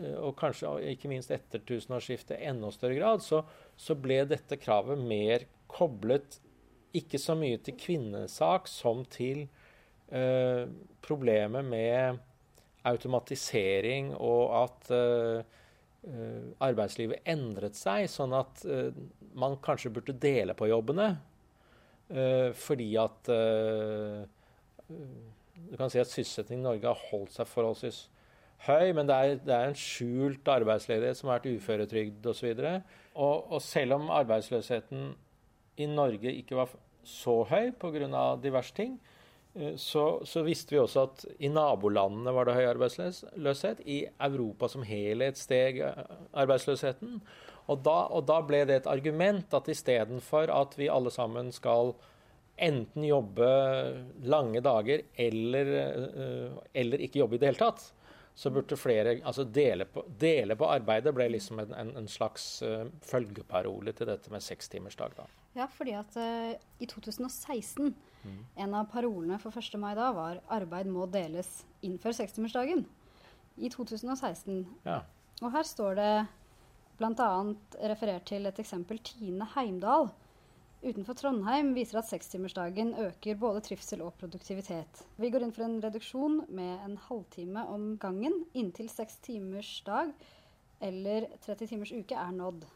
[0.00, 3.42] eh, og kanskje ikke minst etter tusenårsskiftet i enda større grad, så,
[3.78, 6.40] så, ble dette kravet mer koblet
[6.96, 9.46] ikke så mye til kvinnesak som til
[10.12, 10.64] eh,
[11.04, 12.24] problemet med
[12.88, 15.54] automatisering og at eh,
[16.08, 18.94] eh arbeidslivet endret seg, sånn at eh,
[19.38, 21.10] man kanskje burde dele på jobbene.
[22.08, 23.28] Eh, fordi at
[24.88, 28.06] du kan si at sysselsettingen i Norge har holdt seg forholdsvis
[28.66, 32.50] høy, men det er, det er en skjult arbeidsledighet som har vært uføretrygd osv.
[32.54, 35.12] Og, og, og selv om arbeidsløsheten
[35.78, 36.72] i Norge ikke var
[37.06, 38.08] så høy pga.
[38.42, 38.98] diverse ting,
[39.54, 43.84] eh, så, så, visste vi også at i nabolandene var det høy arbeidsløshet.
[43.86, 47.20] I Europa som helhet steg eh, arbeidsløsheten.
[47.68, 51.94] Og da, og da ble det et argument at istedenfor at vi alle sammen skal
[52.58, 53.48] enten jobbe
[54.26, 57.84] lange dager eller, eh, eller ikke jobbe i det hele tatt.
[58.38, 62.44] Så burde flere altså dele på, dele på arbeidet ble liksom en, en, en slags
[62.62, 65.16] uh, følgeparole til dette med sekstimersdag.
[65.16, 65.24] da.
[65.58, 67.90] Ja, fordi at uh, i 2016,
[68.22, 68.38] mm.
[68.62, 69.74] en av parolene for 1.
[69.82, 72.86] mai da var 'arbeid må deles innenfor sekstimersdagen'.
[73.58, 74.62] I 2016.
[74.86, 75.00] Ja.
[75.42, 76.12] Og her står det
[76.98, 77.30] bl.a.
[77.90, 80.12] referert til et eksempel Tine Heimdal
[80.82, 85.02] utenfor Trondheim viser at sekstimersdagen øker både trivsel og produktivitet.
[85.18, 90.12] Vi går inn for en reduksjon med en halvtime om gangen inntil seks timers dag
[90.84, 92.66] eller 30 timers uke er nådd.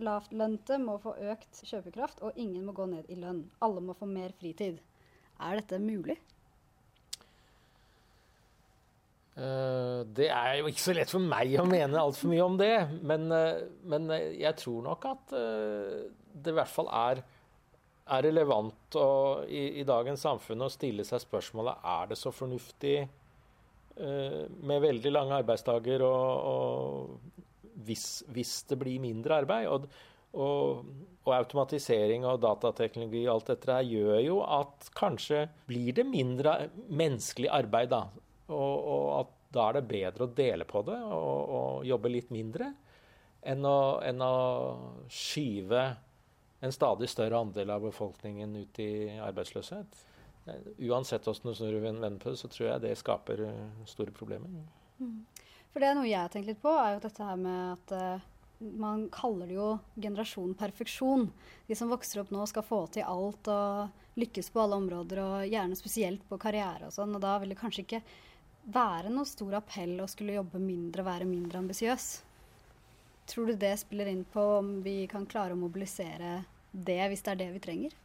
[0.00, 3.42] Lavtlønte må få økt kjøpekraft, og ingen må gå ned i lønn.
[3.60, 4.78] Alle må få mer fritid.
[5.40, 6.16] Er dette mulig?
[9.36, 12.72] Uh, det er jo ikke så lett for meg å mene altfor mye om det.
[13.02, 15.36] Men, uh, men jeg tror nok at
[16.30, 17.22] det i hvert fall er
[18.10, 19.08] er relevant å,
[19.46, 25.12] i, i, dagens samfunn å stille seg spørsmålet er det så fornuftig eh, med veldig
[25.14, 27.44] lange arbeidsdager og, og
[27.86, 29.68] hvis, hvis, det blir mindre arbeid.
[29.70, 29.86] Og,
[30.34, 30.84] og,
[31.24, 36.56] og, automatisering og datateknologi og alt dette her gjør jo at kanskje blir det mindre
[36.86, 37.94] menneskelig arbeid.
[37.94, 38.04] da,
[38.50, 42.68] og, at da er det bedre å dele på det og jobbe litt mindre
[43.50, 44.34] enn å, enn å
[45.10, 45.82] skyve
[46.60, 50.00] en stadig større andel av befolkningen ut i arbeidsløshet.
[50.78, 54.50] Uansett hvordan du snur en på så tror jeg det skaper eh, store problemer.
[54.98, 55.24] Mm.
[55.70, 57.92] For det er noe jeg har tenkt litt på, er jo dette her med at
[57.94, 58.24] uh,
[58.58, 61.28] man kaller det jo generasjon perfeksjon.
[61.68, 65.46] De som vokser opp nå skal få til alt og lykkes på alle områder, og
[65.46, 67.14] gjerne spesielt på karriere og sånn.
[67.14, 68.02] Og da vil det kanskje ikke
[68.74, 72.08] være noe stor appell å skulle jobbe mindre og være mindre ambisiøs.
[73.30, 76.40] Tror du det spiller inn på om vi kan klare å mobilisere
[76.72, 77.96] det, hvis det er det vi trenger?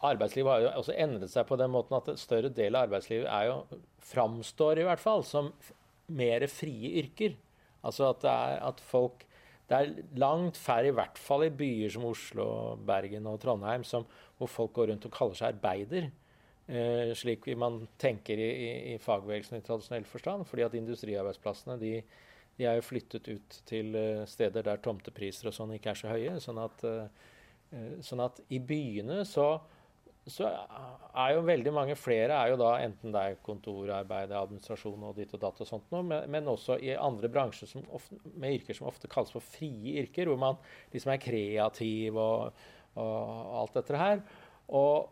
[0.00, 3.28] Arbeidslivet har jo også endret seg på den måten at en større del av arbeidslivet
[3.28, 3.80] er jo,
[4.10, 5.50] framstår i hvert fall som
[6.10, 7.36] mer frie yrker.
[7.84, 9.26] Altså at, det er, at folk
[9.70, 14.02] Det er langt færre, i hvert fall i byer som Oslo, Bergen og Trondheim, som,
[14.36, 16.08] hvor folk går rundt og kaller seg arbeider.
[16.66, 20.42] Eh, slik man tenker i, i, i fagbevegelsen i tradisjonell forstand.
[20.46, 21.92] fordi at industriarbeidsplassene de,
[22.58, 26.10] de er jo flyttet ut til eh, steder der tomtepriser og sånn ikke er så
[26.16, 26.34] høye.
[26.42, 27.30] Sånn at, eh,
[28.02, 29.46] sånn at i byene så,
[30.26, 30.48] så,
[31.10, 35.32] er jo veldig mange flere er jo da enten det er kontorarbeid, administrasjon og ditt
[35.36, 38.90] og datt og sånt noe, men, men, også i andre bransjer ofte, med yrker som
[38.90, 40.60] ofte kalles for frie yrker, hvor man
[40.92, 42.60] liksom er kreativ og,
[42.98, 44.22] og alt dette her.
[44.74, 45.10] Og,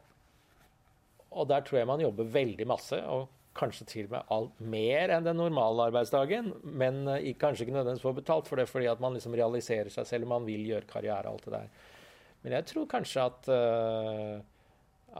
[1.31, 3.03] og der tror jeg man jobber veldig masse.
[3.07, 7.75] og kanskje til og med alt mer enn den normale arbeidsdagen, men uh, kanskje ikke
[7.75, 10.67] nødvendigvis får betalt for det fordi at man liksom realiserer seg selv om man vil
[10.69, 11.97] gjøre karriere og alt det der.
[12.45, 14.39] Men jeg tror kanskje at, uh,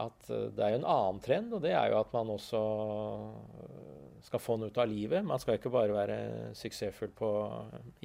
[0.05, 2.61] at det er jo en annen trend, og det er jo at man også
[4.25, 5.25] skal få noe ut av livet.
[5.25, 6.19] Man skal ikke bare være
[6.57, 7.29] suksessfull på,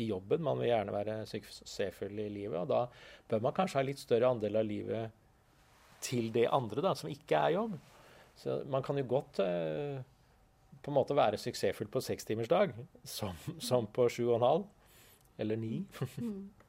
[0.00, 2.58] i jobben, man vil gjerne være suksessfull i livet.
[2.60, 2.84] Og da
[3.30, 5.20] bør man kanskje ha litt større andel av livet
[6.04, 7.76] til det andre, da, som ikke er jobb.
[8.38, 10.02] Så man kan jo godt eh,
[10.82, 12.74] på en måte være suksessfull på sekstimersdag,
[13.08, 14.68] som, som på sju og en halv.
[15.40, 15.82] Eller ni.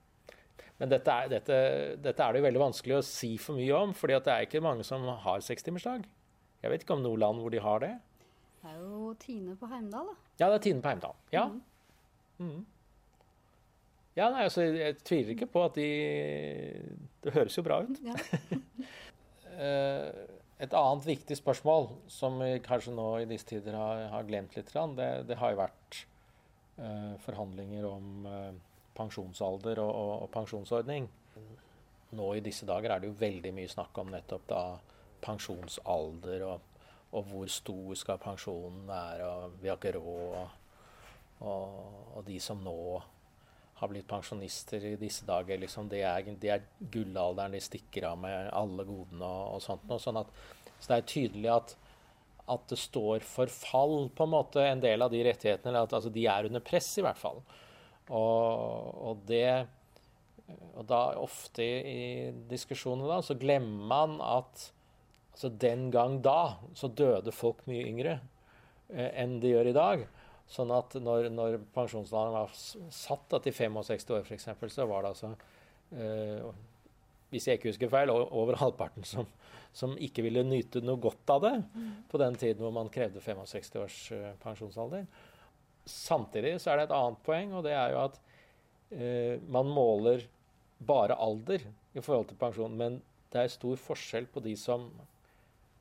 [0.79, 1.57] Men dette er, dette,
[2.03, 4.63] dette er det jo veldig vanskelig å si for mye om, fordi det er ikke
[4.63, 6.03] mange som har sekstimersdag.
[6.63, 7.93] Jeg vet ikke om noe land hvor de har det.
[8.61, 10.15] Det er jo Tine på Heimdal, da.
[10.41, 11.19] Ja, det er Tine på Heimdal.
[11.31, 11.45] Ja.
[12.41, 12.65] Mm.
[14.15, 15.85] Ja, nei, altså, jeg tviler ikke på at de
[17.23, 17.99] Det høres jo bra ut.
[18.05, 18.15] Ja.
[19.55, 20.07] Eh,
[20.59, 24.73] Et annet viktig spørsmål som vi kanskje nå i disse tider har, har glemt litt,
[24.97, 25.99] det, det har jo vært
[26.79, 28.57] uh, forhandlinger om eh,
[28.97, 31.07] pensjonsalder og, og, og pensjonsordning.
[32.15, 34.61] Nå i disse dager er det jo veldig mye snakk om nettopp da
[35.25, 36.75] pensjonsalder og,
[37.15, 40.61] og hvor stor skal pensjonen være, og vi har ikke råd.
[41.45, 42.75] Og, de som nå
[43.75, 47.55] har blitt pensjonister i disse dager, liksom, det, er, det er gullalderen.
[47.55, 49.83] De stikker av med alle godene og, sånt.
[49.91, 50.31] Og sånn at,
[50.79, 51.75] så det er tydelig at,
[52.55, 55.73] at det står for fall, på en måte, en del av de rettighetene.
[55.73, 57.43] Eller at altså, de er under press, i hvert fall.
[58.13, 59.65] Og, og det
[60.77, 64.67] Og da ofte i, diskusjoner da, så glemmer man at
[65.31, 68.19] altså den gang da så døde folk mye yngre
[68.93, 70.05] eh, enn de gjør i dag.
[70.45, 72.53] Sånn at når, når pensjonsalderen var
[72.93, 75.31] satt da, til 65 år f.eks., så var det altså
[75.97, 76.45] eh,
[77.33, 79.25] Hvis jeg ikke husker feil, over halvparten som,
[79.75, 81.55] som ikke ville nyte noe godt av det
[82.11, 85.09] på den tiden hvor man krevde 65 års eh, pensjonsalder.
[85.85, 88.21] Samtidig så er det et annet poeng, og det er jo at
[88.91, 90.25] eh, man måler
[90.77, 91.63] bare alder
[91.95, 92.99] i forhold til pensjon, men
[93.31, 94.87] det er stor forskjell på de som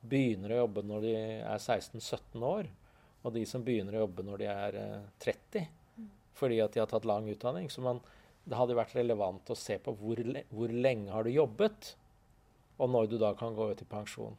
[0.05, 2.69] begynner å jobbe når de er 16-17 år,
[3.25, 5.67] og de som begynner å jobbe når de er eh, 30,
[6.35, 7.69] fordi at de har tatt lang utdanning.
[7.71, 8.01] Så man,
[8.45, 11.95] det hadde vært relevant å se på hvor, hvor lenge har du jobbet,
[12.75, 14.35] og når du da kan gå ut i pensjon.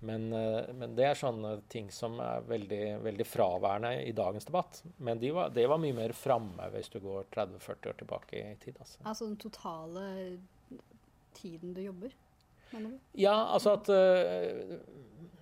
[0.00, 4.80] Men, eh, men det er sånne ting som er veldig, veldig fraværende i dagens debatt.
[4.96, 8.56] Men det var, det var mye mer framme hvis du går 30-40 år tilbake i
[8.62, 8.78] tid.
[8.78, 9.02] Altså.
[9.04, 10.06] Altså den totale
[11.38, 12.14] tiden du jobber,
[12.72, 12.98] mener du?
[13.18, 14.78] Ja, altså at eh,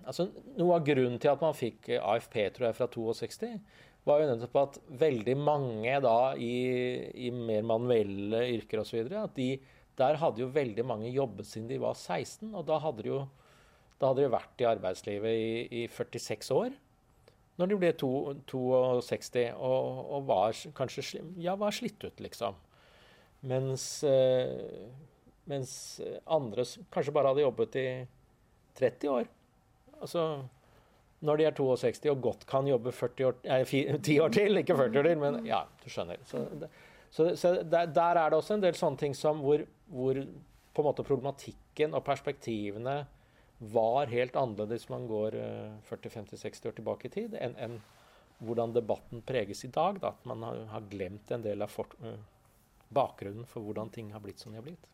[0.07, 3.53] altså Noe av grunnen til at man fikk AFP, tror jeg, fra 62,
[4.07, 6.53] var jo nettopp at veldig mange da i,
[7.27, 9.03] i mer manuelle yrker osv.
[9.03, 9.57] at de
[9.97, 13.21] der hadde jo veldig mange jobbet siden de var 16, og da hadde de jo
[13.97, 16.75] da hadde de vært i arbeidslivet i, i 46 år.
[17.57, 18.11] Når de ble to,
[18.51, 22.59] 62 og, og var kanskje ja, var slitt ut, liksom.
[23.49, 24.85] Mens, eh,
[25.49, 25.71] mens
[26.25, 27.87] andre kanskje bare hadde jobbet i
[28.77, 29.33] 30 år.
[29.97, 30.27] Altså
[31.25, 34.77] når de er 62 og godt kan jobbe 40 år, nei, 10 år til, ikke
[34.77, 36.21] 40 år til, men ja, du skjønner.
[36.29, 36.43] Så,
[37.09, 40.83] så, så der, der er det også en del sånne ting som hvor, hvor på
[40.83, 42.99] en måte problematikken og perspektivene
[43.57, 47.79] var helt annerledes hvis man går eh, 40-50-60 år tilbake i tid, enn en
[48.37, 50.01] hvordan debatten preges i dag.
[50.01, 50.13] Da.
[50.13, 52.19] At man har, har glemt en del av fort, eh,
[52.93, 54.87] bakgrunnen for hvordan ting har blitt som de har blitt.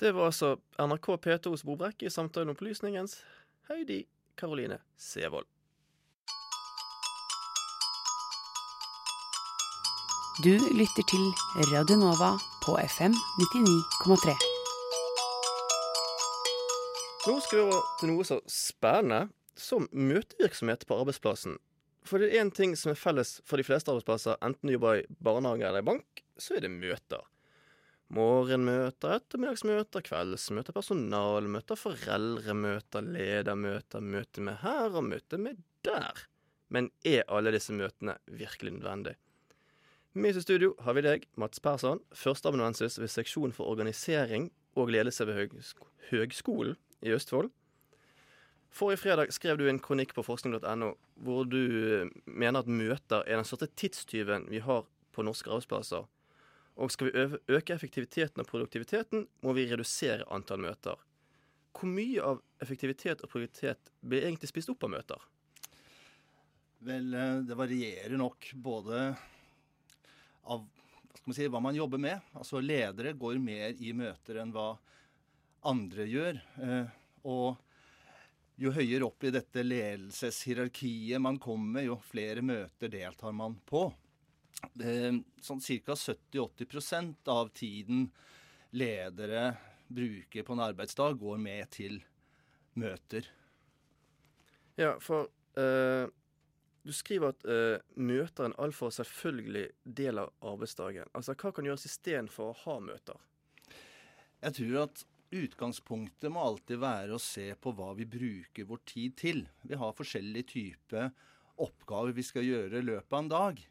[0.00, 3.20] Det var altså NRK P2s Bobrekk i samtalen om opplysningens
[3.68, 5.46] Heidi Karoline Sevold.
[10.42, 11.30] Du lytter til
[11.70, 14.53] Radio Nova på FM 99,3.
[17.24, 21.54] Nå skal vi over til noe så spennende som møtevirksomhet på arbeidsplassen.
[22.04, 24.98] For det er én ting som er felles for de fleste arbeidsplasser, enten du jobber
[24.98, 27.24] i barnehage eller i bank, så er det møter.
[28.12, 36.26] Morgenmøter, ettermiddagsmøter, kveldsmøter, personalmøter, foreldremøter, ledermøter, møte med her og møte med der.
[36.68, 39.16] Men er alle disse møtene virkelig nødvendig?
[40.12, 45.24] Med i studio har vi deg, Mats Persson, førsteamanuensis ved seksjon for organisering og ledelse
[45.24, 47.52] ved Høgsk Høgskolen i Østfold.
[48.74, 50.90] Forrige fredag skrev du en kronikk på forskning.no
[51.22, 54.82] hvor du eh, mener at møter er den største tidstyven vi har
[55.14, 56.08] på norske arbeidsplasser.
[56.74, 60.98] Og skal vi øke effektiviteten og produktiviteten, må vi redusere antall møter.
[61.74, 65.22] Hvor mye av effektivitet og produktivitet blir egentlig spist opp av møter?
[66.84, 69.04] Vel, eh, det varierer nok både
[70.50, 72.26] av hva, man si, hva man jobber med.
[72.34, 74.72] Altså Ledere går mer i møter enn hva
[75.70, 76.40] andre gjør.
[76.62, 76.96] Eh,
[77.30, 77.60] og
[78.60, 83.88] jo høyere opp i dette ledelseshierarkiet man kommer, jo flere møter deltar man på.
[84.72, 84.96] Det,
[85.42, 85.96] sånn ca.
[85.98, 88.06] 70-80% av tiden
[88.74, 89.48] ledere
[89.90, 91.98] bruker på en arbeidsdag, går med til
[92.78, 93.26] møter.
[94.78, 96.06] Ja, for uh,
[96.82, 101.10] du skriver at uh, møter er en altfor selvfølgelig del av arbeidsdagen.
[101.12, 103.20] Altså, Hva kan gjøres istedenfor å ha møter?
[104.44, 109.16] Jeg tror at utgangspunktet må alltid være å se på hva vi bruker vår tid
[109.18, 109.44] til.
[109.62, 111.10] Vi har forskjellige typer
[111.60, 113.62] oppgaver vi skal gjøre løpet av en dag.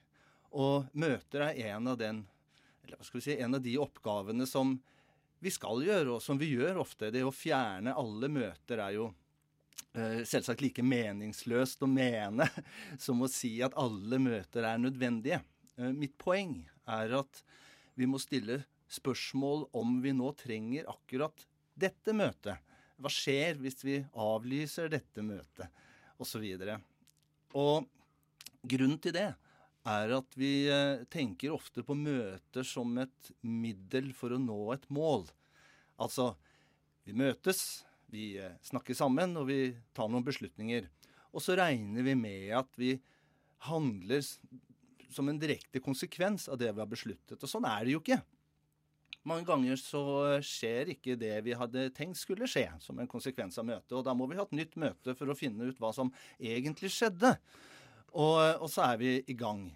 [0.53, 2.23] Og møter er en av, den,
[3.01, 4.75] si, en av de oppgavene som
[5.43, 7.11] vi skal gjøre, og som vi gjør ofte.
[7.11, 9.09] Det å fjerne alle møter er jo
[9.97, 12.47] eh, selvsagt like meningsløst å mene
[13.05, 15.41] som å si at alle møter er nødvendige.
[15.77, 17.43] Eh, mitt poeng er at
[17.97, 18.61] vi må stille
[18.93, 22.59] spørsmål om vi nå trenger akkurat dette møtet.
[23.01, 25.69] Hva skjer hvis vi avlyser dette møtet?
[26.21, 26.77] Og så videre.
[27.57, 27.87] Og
[28.63, 29.29] grunnen til det
[29.83, 34.85] er at vi eh, tenker ofte på møter som et middel for å nå et
[34.93, 35.25] mål.
[36.01, 36.31] Altså,
[37.03, 37.83] vi møtes,
[38.13, 40.87] vi eh, snakker sammen, og vi tar noen beslutninger.
[41.33, 42.93] Og så regner vi med at vi
[43.67, 44.23] handler
[45.13, 47.41] som en direkte konsekvens av det vi har besluttet.
[47.41, 48.21] Og sånn er det jo ikke.
[49.23, 50.03] Mange ganger så
[50.43, 53.93] skjer ikke det vi hadde tenkt skulle skje, som en konsekvens av møtet.
[53.95, 56.91] Og da må vi ha et nytt møte for å finne ut hva som egentlig
[56.91, 57.31] skjedde.
[58.13, 59.69] Og, og så er vi i gang.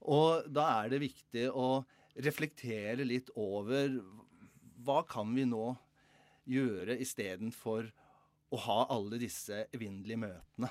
[0.00, 1.82] Og da er det viktig å
[2.20, 3.96] reflektere litt over
[4.84, 5.72] hva kan vi nå
[6.50, 7.88] gjøre istedenfor
[8.50, 10.70] å ha alle disse evinnelige møtene.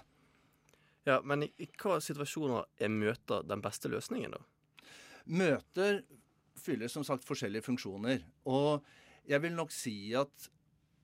[1.07, 4.43] Ja, Men i, i hva situasjoner er møter den beste løsningen, da?
[5.29, 6.03] Møter
[6.61, 8.23] fyller som sagt forskjellige funksjoner.
[8.49, 8.85] Og
[9.29, 10.49] jeg vil nok si at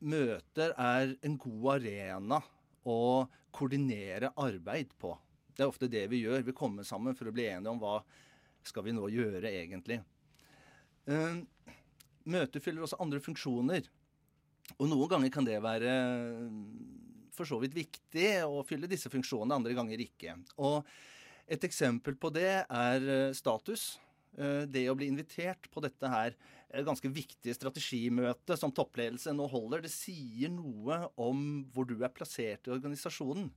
[0.06, 2.42] møter er en god arena
[2.86, 3.00] å
[3.56, 5.14] koordinere arbeid på.
[5.56, 6.44] Det er ofte det vi gjør.
[6.46, 8.00] Vi kommer sammen for å bli enige om hva
[8.66, 10.02] skal vi nå gjøre egentlig.
[11.06, 11.46] Uh,
[12.26, 13.88] møter fyller også andre funksjoner.
[14.76, 15.92] Og noen ganger kan det være
[17.36, 20.38] for så vidt viktig å fylle disse funksjonene, andre ganger ikke.
[20.64, 20.88] Og
[21.46, 23.96] et eksempel på det er eh, status.
[24.36, 26.36] Eh, det å bli invitert på dette her
[26.84, 32.68] ganske viktige strategimøtet som toppledelse nå holder, det sier noe om hvor du er plassert
[32.68, 33.48] i organisasjonen.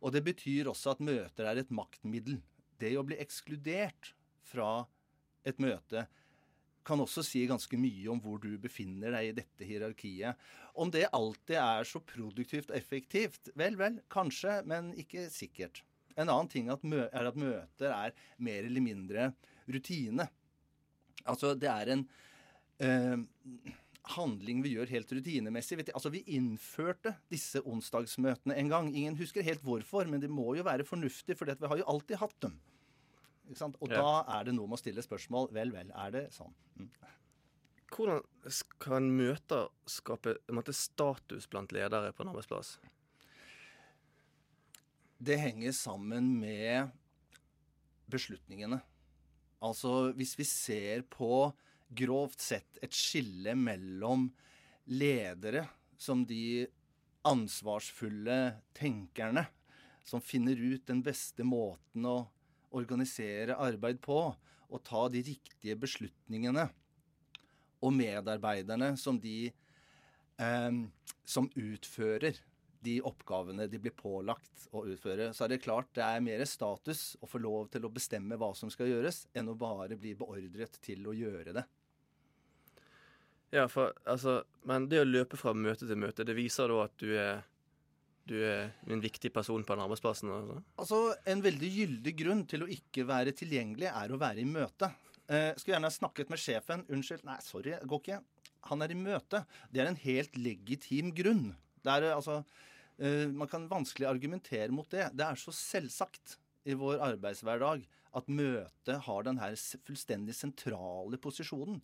[0.00, 2.40] Og det betyr også at møter er et maktmiddel.
[2.80, 4.12] Det å bli ekskludert
[4.44, 4.84] fra
[5.46, 6.06] et møte
[6.84, 10.36] kan også si ganske mye om hvor du befinner deg i dette hierarkiet.
[10.80, 15.82] Om det alltid er så produktivt og effektivt, vel, vel, kanskje, men ikke sikkert.
[16.16, 19.30] En annen ting er at møter er mer eller mindre
[19.68, 20.28] rutine.
[21.28, 22.04] Altså, det er en
[22.80, 23.72] eh,
[24.16, 25.78] handling vi gjør helt rutinemessig.
[25.92, 28.90] Altså, Vi innførte disse onsdagsmøtene en gang.
[28.94, 32.20] Ingen husker helt hvorfor, men det må jo være fornuftig, for vi har jo alltid
[32.22, 32.58] hatt dem.
[33.50, 33.98] Og ja.
[33.98, 35.50] da er det noe med å stille spørsmål.
[35.54, 36.54] Vel, vel, er det sånn?
[36.78, 36.90] Mm.
[37.90, 38.22] Hvordan
[38.78, 42.76] kan møter skape måte, status blant ledere på en arbeidsplass?
[45.20, 46.94] Det henger sammen med
[48.10, 48.78] beslutningene.
[49.60, 51.50] Altså hvis vi ser på
[51.90, 54.28] grovt sett et skille mellom
[54.90, 55.66] ledere
[56.00, 56.66] som de
[57.28, 58.38] ansvarsfulle
[58.76, 59.44] tenkerne
[60.06, 62.22] som finner ut den beste måten å
[62.76, 64.20] organisere arbeid på
[64.70, 66.68] og ta de riktige beslutningene,
[67.82, 69.50] og medarbeiderne som de
[70.38, 70.76] eh,
[71.26, 72.38] som utfører
[72.84, 77.14] de oppgavene de blir pålagt å utføre, så er det klart det er mer status
[77.20, 80.80] å få lov til å bestemme hva som skal gjøres, enn å bare bli beordret
[80.84, 81.66] til å gjøre det.
[83.50, 87.00] Ja, for altså Men det å løpe fra møte til møte, det viser da at
[87.02, 87.40] du er
[88.30, 90.30] du er en viktig person på den arbeidsplassen?
[90.30, 90.58] Altså.
[90.78, 94.92] altså, En veldig gyldig grunn til å ikke være tilgjengelig er å være i møte.
[95.26, 96.84] Eh, skulle gjerne ha snakket med sjefen.
[96.86, 98.20] 'Unnskyld, nei, sorry, går ikke.'
[98.68, 99.40] Han er i møte.
[99.72, 101.56] Det er en helt legitim grunn.
[101.84, 102.42] Det er altså
[103.00, 105.06] Uh, man kan vanskelig argumentere mot det.
[105.16, 106.36] Det er så selvsagt
[106.68, 107.86] i vår arbeidshverdag
[108.18, 111.80] at møtet har den her fullstendig sentrale posisjonen.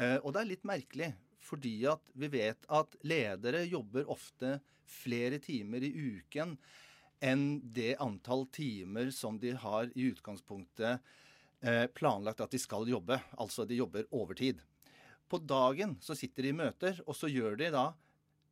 [0.00, 1.10] Uh, og det er litt merkelig,
[1.44, 4.56] fordi at vi vet at ledere jobber ofte
[4.88, 6.56] flere timer i uken
[7.24, 7.44] enn
[7.76, 13.20] det antall timer som de har i utgangspunktet uh, planlagt at de skal jobbe.
[13.36, 14.64] Altså de jobber overtid.
[15.28, 17.90] På dagen så sitter de i møter, og så gjør de da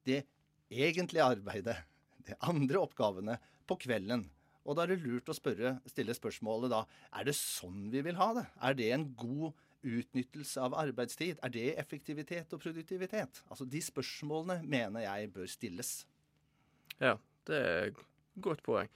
[0.05, 0.27] det
[0.71, 1.77] egentlige arbeidet
[2.25, 3.37] de andre oppgavene
[3.69, 4.29] på kvelden.
[4.65, 6.85] Og da er det lurt å spørre, stille spørsmålet da
[7.19, 8.47] er det sånn vi vil ha det?
[8.65, 9.53] Er det en god
[9.85, 11.41] utnyttelse av arbeidstid?
[11.45, 13.43] Er det effektivitet og produktivitet?
[13.51, 15.93] Altså De spørsmålene mener jeg bør stilles.
[16.97, 18.01] Ja, det er et
[18.41, 18.89] godt poeng.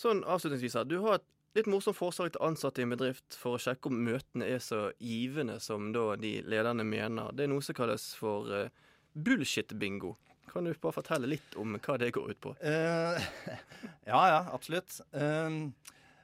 [0.00, 0.88] Sånn avslutningsvis her.
[0.88, 4.00] Du har et litt morsomt forslag til ansatte i en bedrift for å sjekke om
[4.06, 7.34] møtene er så givende som da de lederne mener.
[7.36, 8.70] Det er noe som kalles for uh,
[9.12, 10.14] bullshit-bingo.
[10.50, 12.54] Kan du bare fortelle litt om hva det går ut på?
[12.58, 13.18] Uh,
[14.10, 14.98] ja, ja, absolutt.
[15.14, 15.70] Uh,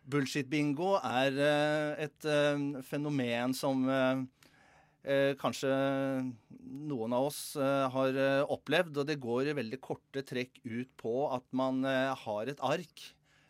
[0.07, 3.87] Bullshit-bingo er uh, et eh, fenomen som
[5.39, 5.70] kanskje
[6.91, 8.16] noen av oss har
[8.51, 8.97] opplevd.
[8.99, 13.05] Og det går i veldig korte trekk ut på at man har et ark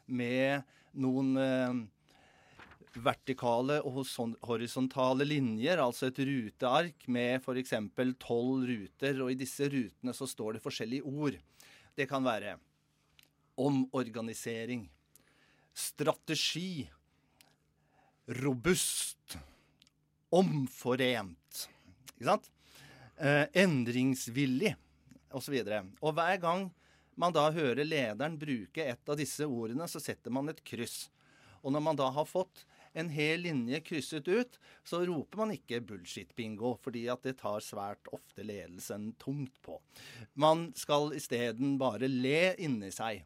[0.05, 0.67] med
[1.01, 1.33] noen
[3.03, 4.03] vertikale og
[4.47, 7.75] horisontale linjer, altså et ruteark med f.eks.
[8.23, 11.39] tolv ruter, og i disse rutene så står det forskjellige ord.
[11.97, 12.57] Det kan være
[13.57, 14.87] omorganisering,
[15.77, 16.87] strategi,
[18.43, 19.39] robust,
[20.35, 21.67] omforent,
[22.17, 22.51] ikke sant?
[23.17, 24.75] Eh, endringsvillig,
[25.33, 25.57] osv.
[25.63, 26.67] Og, og hver gang
[27.17, 31.07] man da hører lederen bruke et av disse ordene, så setter man et kryss.
[31.65, 32.67] Og når man da har fått
[32.97, 38.09] en hel linje krysset ut, så roper man ikke bullshit-bingo, fordi at det tar svært
[38.17, 39.79] ofte ledelsen tungt på.
[40.35, 43.25] Man skal isteden bare le inni seg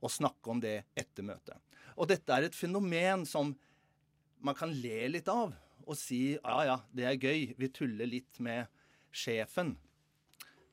[0.00, 1.58] og snakke om det etter møtet.
[2.00, 3.52] Og dette er et fenomen som
[4.42, 5.52] man kan le litt av
[5.82, 8.70] og si ja ja, det er gøy, vi tuller litt med
[9.12, 9.74] sjefen.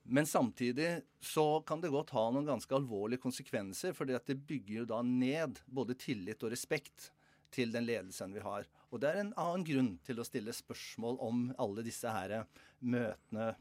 [0.09, 4.85] Men samtidig så kan det godt ha noen ganske alvorlige konsekvenser, fordi det bygger jo
[4.89, 7.11] da ned både tillit og respekt
[7.53, 8.67] til den ledelsen vi har.
[8.89, 12.41] Og det er en annen grunn til å stille spørsmål om alle disse her
[12.79, 13.53] møtene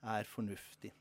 [0.00, 0.92] er fornuftig.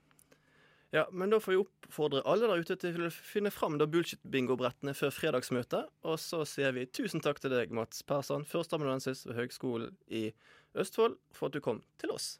[0.91, 4.95] Ja, men da får vi oppfordre alle der ute til å finne fram da bullshit-bingo-brettene
[4.97, 5.91] før fredagsmøtet.
[6.01, 10.31] Og så sier vi tusen takk til deg, Mats Persson, førsteamanuensis ved Høgskolen i
[10.73, 12.39] Østfold, for at du kom til oss.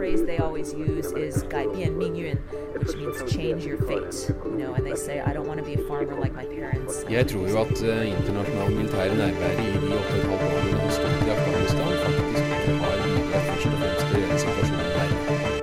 [0.00, 2.36] phrase they always use is 改变命运,
[2.74, 4.34] which means change your fate.
[4.44, 7.04] You know, and they say, I don't want to be a farmer like my parents.
[7.10, 11.26] Jeg tror jo at uh, internasjonal militære nærvære i de 8,5 årene det har stått
[11.26, 15.60] i Afghanistan, faktisk ikke har bidratt først og fremst til å gjøre situasjonen verre.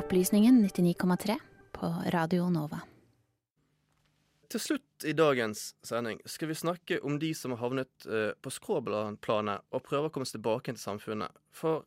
[0.00, 1.38] Opplysningen 99,3
[1.72, 2.80] på Radio Nova.
[4.50, 8.50] Til slutt i dagens sending skal vi snakke om de som har havnet eh, på
[8.50, 11.30] skråplanet og prøver å komme seg tilbake til samfunnet.
[11.54, 11.84] For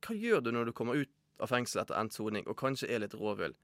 [0.00, 3.03] hva gjør du når du kommer ut av fengsel etter endt soning og kanskje er
[3.03, 3.55] litt råvill?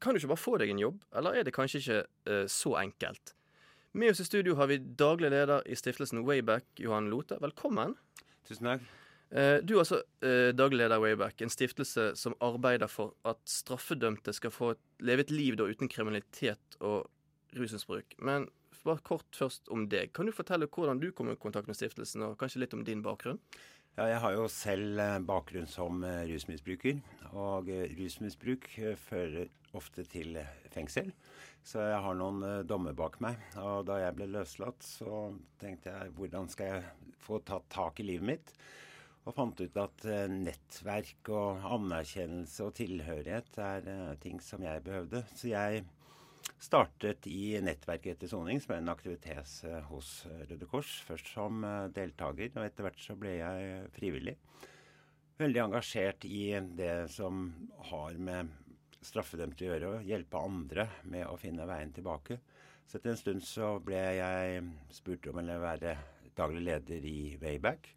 [0.00, 2.76] Kan du ikke bare få deg en jobb, eller er det kanskje ikke uh, så
[2.80, 3.34] enkelt?
[3.92, 7.40] Med oss i studio har vi daglig leder i stiftelsen Wayback, Johan Lote.
[7.42, 7.96] Velkommen.
[8.46, 8.84] Tusen takk.
[9.30, 13.42] Eh, Du er altså eh, daglig leder i Wayback, en stiftelse som arbeider for at
[13.50, 14.72] straffedømte skal få
[15.02, 17.10] leve et liv da uten kriminalitet og
[17.58, 18.14] rusmisbruk.
[18.22, 18.46] Men
[18.84, 20.12] bare kort først om deg.
[20.14, 23.02] Kan du fortelle hvordan du kom i kontakt med stiftelsen, og kanskje litt om din
[23.02, 23.42] bakgrunn?
[23.98, 27.00] Ja, jeg har jo selv eh, bakgrunn som eh, rusmisbruker.
[27.34, 28.68] Og eh, rusmisbruk
[29.02, 30.38] fører ofte til
[30.70, 31.10] fengsel.
[31.66, 33.40] Så jeg har noen dommer bak meg.
[33.60, 38.06] Og da jeg ble løslatt, så tenkte jeg hvordan skal jeg få tatt tak i
[38.06, 38.54] livet mitt?
[39.26, 43.90] Og fant ut at nettverk og anerkjennelse og tilhørighet er
[44.22, 45.26] ting som jeg behøvde.
[45.36, 45.84] Så jeg
[46.60, 50.92] startet i Nettverket etter soning, som er en aktivitet eh, hos eh, Røde Kors.
[51.06, 54.36] Først som eh, deltaker, og etter hvert så ble jeg frivillig.
[55.40, 57.46] Veldig engasjert i det som
[57.90, 58.52] har med
[59.00, 62.36] straffedømte å gjøre, å hjelpe andre med å finne veien tilbake.
[62.84, 65.94] Så etter en stund så ble jeg spurt om å være
[66.36, 67.88] daglig leder i Wayback.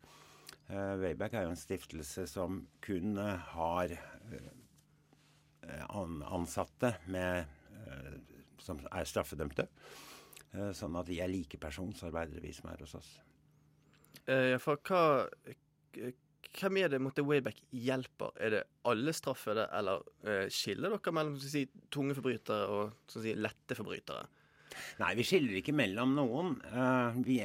[0.70, 3.91] Uh, Wayback er jo en stiftelse som kun uh, har
[4.32, 5.97] uh,
[6.32, 7.49] ansatte med,
[8.64, 9.68] som er straffedømte.
[10.78, 13.14] sånn at vi er likepersonsarbeidere, vi som er hos oss.
[14.28, 15.01] Ja, for hva
[16.53, 18.34] hvem er det måtte Wayback hjelper?
[18.38, 23.78] Er det alle straffede, eller eh, skiller dere mellom si, tunge forbrytere og si, lette
[23.78, 24.28] forbrytere?
[25.01, 26.55] Nei, vi skiller ikke mellom noen.
[26.74, 27.38] Uh, vi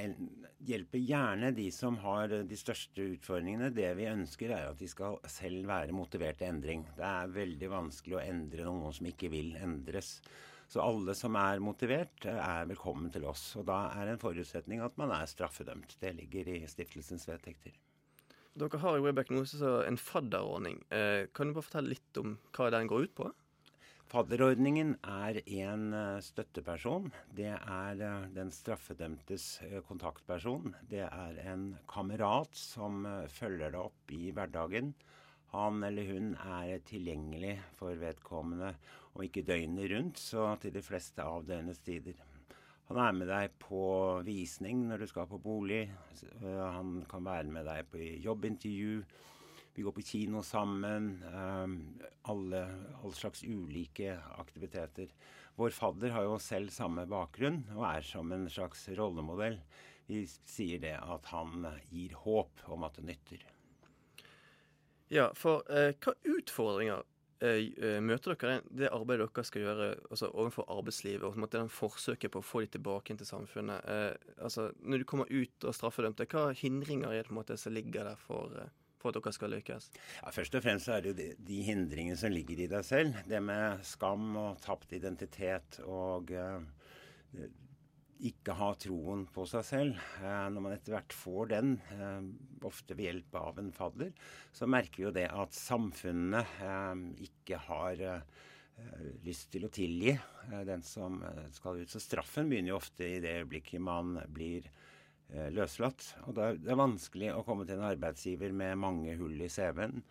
[0.69, 3.69] hjelper gjerne de som har de største utfordringene.
[3.77, 6.87] Det vi ønsker, er at de skal selv være motivert til endring.
[6.97, 10.17] Det er veldig vanskelig å endre noen som ikke vil endres.
[10.69, 13.55] Så alle som er motivert, er velkommen til oss.
[13.57, 15.97] Og da er en forutsetning at man er straffedømt.
[16.01, 17.73] Det ligger i stiftelsens vedtekter.
[18.59, 20.83] Dere har i noe som en fadderordning.
[20.93, 23.31] Eh, kan du bare fortelle litt om hva den går ut på?
[24.09, 25.93] Fadderordningen er en
[26.25, 27.11] støtteperson.
[27.37, 27.99] Det er
[28.33, 29.51] den straffedømtes
[29.89, 30.73] kontaktperson.
[30.89, 34.95] Det er en kamerat som følger det opp i hverdagen.
[35.53, 38.75] Han eller hun er tilgjengelig for vedkommende,
[39.19, 42.19] om ikke døgnet rundt, så til de fleste av døgnets tider.
[42.89, 43.81] Han er med deg på
[44.25, 45.83] visning når du skal på bolig.
[46.41, 49.03] Han kan være med deg på jobbintervju.
[49.75, 51.19] Vi går på kino sammen.
[52.23, 52.63] alle,
[53.03, 55.13] alle slags ulike aktiviteter.
[55.59, 59.59] Vår fadder har jo selv samme bakgrunn og er som en slags rollemodell.
[60.09, 63.45] Vi sier det at han gir håp om at det nytter.
[65.13, 70.31] Ja, for eh, hva utfordringer eh, eh møter dere det arbeidet dere skal gjøre altså,
[70.33, 73.85] overfor arbeidslivet, og måte, den forsøket på å få dem tilbake inn til samfunnet?
[73.87, 77.59] Eh, altså, når du kommer ut og straffedømte, hva hindringer er det på en måte
[77.61, 79.91] som ligger der for, eh, for at dere skal lykkes?
[80.19, 83.23] Ja, først og fremst er det jo de, de, hindringene som ligger i deg selv.
[83.29, 86.61] Det med skam og tapt identitet og eh,
[88.27, 90.03] ikke ha troen på seg selv.
[90.23, 94.13] Eh, når man etter hvert får den, eh, ofte ved hjelp av en fadder,
[94.53, 96.95] så merker vi jo det at samfunnet eh,
[97.29, 98.05] ikke har
[99.27, 100.13] lyst til å tilgi
[100.63, 101.17] den som
[101.51, 101.91] skal ut.
[101.91, 104.69] Så straffen begynner jo ofte i det øyeblikket man blir
[105.55, 106.13] løslatt.
[106.27, 110.03] Og det er vanskelig å komme til en arbeidsgiver med mange hull i CV-en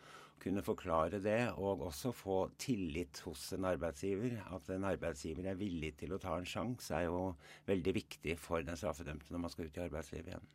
[0.41, 4.38] kunne forklare det, og også få tillit hos en arbeidsgiver.
[4.53, 7.34] At en arbeidsgiver er villig til å ta en sjanse, er jo
[7.68, 10.47] veldig viktig for den straffedømte når man skal ut i arbeidslivet igjen.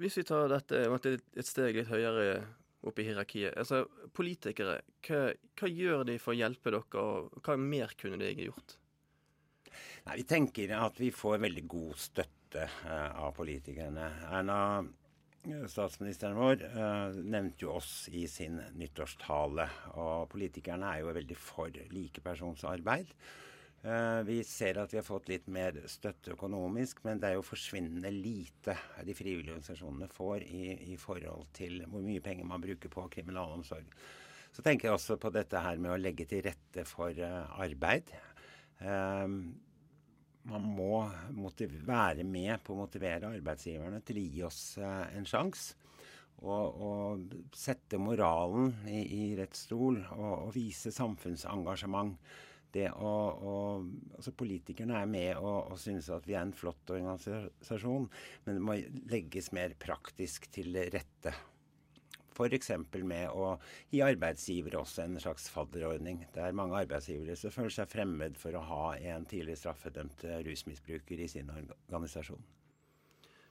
[0.00, 2.44] Hvis vi tar dette et steg litt høyere
[2.88, 3.52] opp i hierarkiet.
[3.60, 3.82] Altså,
[4.16, 5.26] Politikere, hva,
[5.60, 8.78] hva gjør de for å hjelpe dere, og hva mer kunne de gjort?
[10.06, 14.08] Nei, Vi tenker at vi får veldig god støtte uh, av politikerne.
[14.30, 14.86] Erna
[15.40, 19.64] Statsministeren vår uh, nevnte jo oss i sin nyttårstale.
[19.96, 23.14] Og politikerne er jo veldig for likepersonsarbeid.
[24.28, 28.10] Vi ser at vi har fått litt mer støtte økonomisk, men det er jo forsvinnende
[28.12, 28.74] lite
[29.08, 33.88] de frivillige organisasjonene får i, i forhold til hvor mye penger man bruker på kriminalomsorg.
[34.52, 38.12] Så tenker jeg også på dette her med å legge til rette for arbeid.
[38.84, 39.40] Um,
[40.48, 41.02] man må
[41.86, 45.76] være med på å motivere arbeidsgiverne til å gi oss eh, en sjanse.
[46.40, 52.14] Og, og, sette moralen i, i rett stol og, og, vise samfunnsengasjement.
[52.72, 53.10] Det å,
[53.50, 53.54] å,
[54.16, 58.06] altså Politikerne er med og, og synes at vi er en flott organisasjon,
[58.46, 58.78] men det må
[59.10, 61.34] legges mer praktisk til rette.
[62.40, 62.70] F.eks.
[63.04, 63.52] med å
[63.92, 66.24] gi arbeidsgivere også en slags fadderordning.
[66.34, 71.20] Det er mange arbeidsgivere som føler seg fremmed for å ha en tidligere straffedømt rusmisbruker
[71.20, 72.42] i sin organisasjon.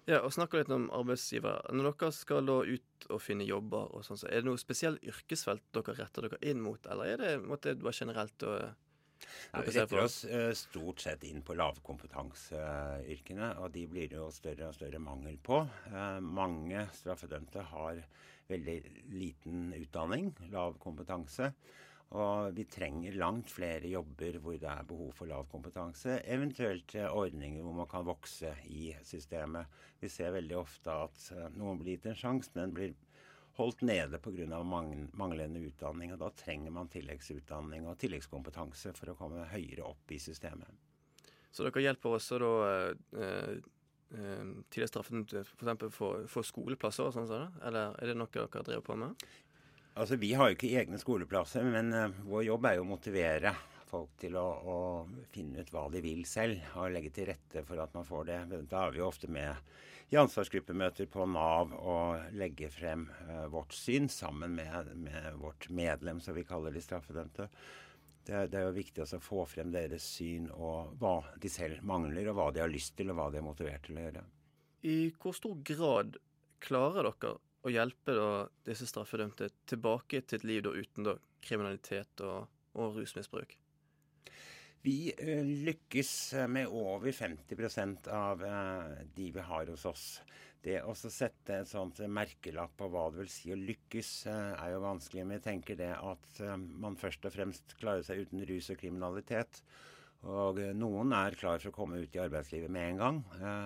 [0.10, 1.70] Ja, og snakke litt om arbeidsgivere.
[1.76, 5.04] Når dere skal da ut og finne jobber, og sånn, så er det noe spesielt
[5.06, 8.46] yrkesfelt dere retter dere inn mot, eller er det måtte, bare generelt?
[8.48, 8.88] Og,
[9.54, 14.30] Nei, vi retter oss uh, stort sett inn på lavkompetanseyrkene, og de blir det jo
[14.34, 15.62] større og større mangel på.
[15.92, 18.02] Uh, mange straffedømte har
[18.50, 18.80] veldig
[19.14, 21.52] liten utdanning, lav kompetanse.
[22.18, 26.16] Og vi trenger langt flere jobber hvor det er behov for lav kompetanse.
[26.26, 29.70] Eventuelt eh, ordninger hvor man kan vokse i systemet.
[30.02, 32.96] Vi ser veldig ofte at eh, noen blir gitt en sjanse, men blir
[33.60, 34.64] holdt nede pga.
[34.64, 36.14] manglende utdanning.
[36.14, 40.70] og Da trenger man tilleggsutdanning og tilleggskompetanse for å komme høyere opp i systemet.
[41.52, 42.54] Så dere hjelper også da
[44.16, 44.42] eh,
[44.82, 45.86] eh, straffet f.eks.
[45.96, 47.30] for, for skoleplasser og sånn?
[47.30, 49.28] Så Eller er det noe dere driver på med?
[50.00, 53.54] Altså, Vi har jo ikke egne skoleplasser, men uh, vår jobb er jo å motivere
[53.90, 54.78] folk til å, å,
[55.34, 58.40] finne ut hva de vil selv, og legge til rette for at man får det.
[58.70, 59.58] Da er vi jo ofte med
[60.10, 66.22] i ansvarsgruppemøter på Nav og legger frem uh, vårt syn sammen med, med, vårt medlem,
[66.24, 67.50] som vi kaller de straffedømte
[68.30, 72.30] det, det, er jo viktig å få frem deres syn og hva de selv mangler,
[72.30, 74.26] og hva de har lyst til, og hva de er motivert til å gjøre.
[74.86, 76.20] I hvor stor grad
[76.62, 77.34] klarer dere
[77.66, 78.30] å hjelpe da,
[78.68, 82.46] disse straffedømte tilbake til et liv da, uten da, kriminalitet og,
[82.78, 83.58] og rusmisbruk?
[84.86, 86.14] Vi uh, lykkes
[86.54, 90.06] med over 50 av uh, de vi har hos oss.
[90.64, 94.74] Det å sette et sånt merkelapp på hva det vil si å lykkes, uh, er
[94.74, 95.24] jo vanskelig.
[95.24, 99.62] Men jeg tenker det at man først og fremst klarer seg uten rus og kriminalitet.
[100.28, 103.20] Og noen er klar for å komme ut i arbeidslivet med en gang.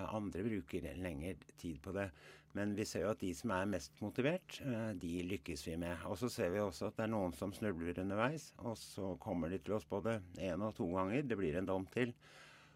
[0.06, 2.12] Andre bruker lengre tid på det.
[2.54, 6.04] Men vi ser jo at de som er mest motivert, eh, de lykkes vi med.
[6.06, 9.50] Og så ser vi også at det er noen som snubler underveis, og så kommer
[9.50, 11.26] de til oss både én og to ganger.
[11.26, 12.14] Det blir en dom til.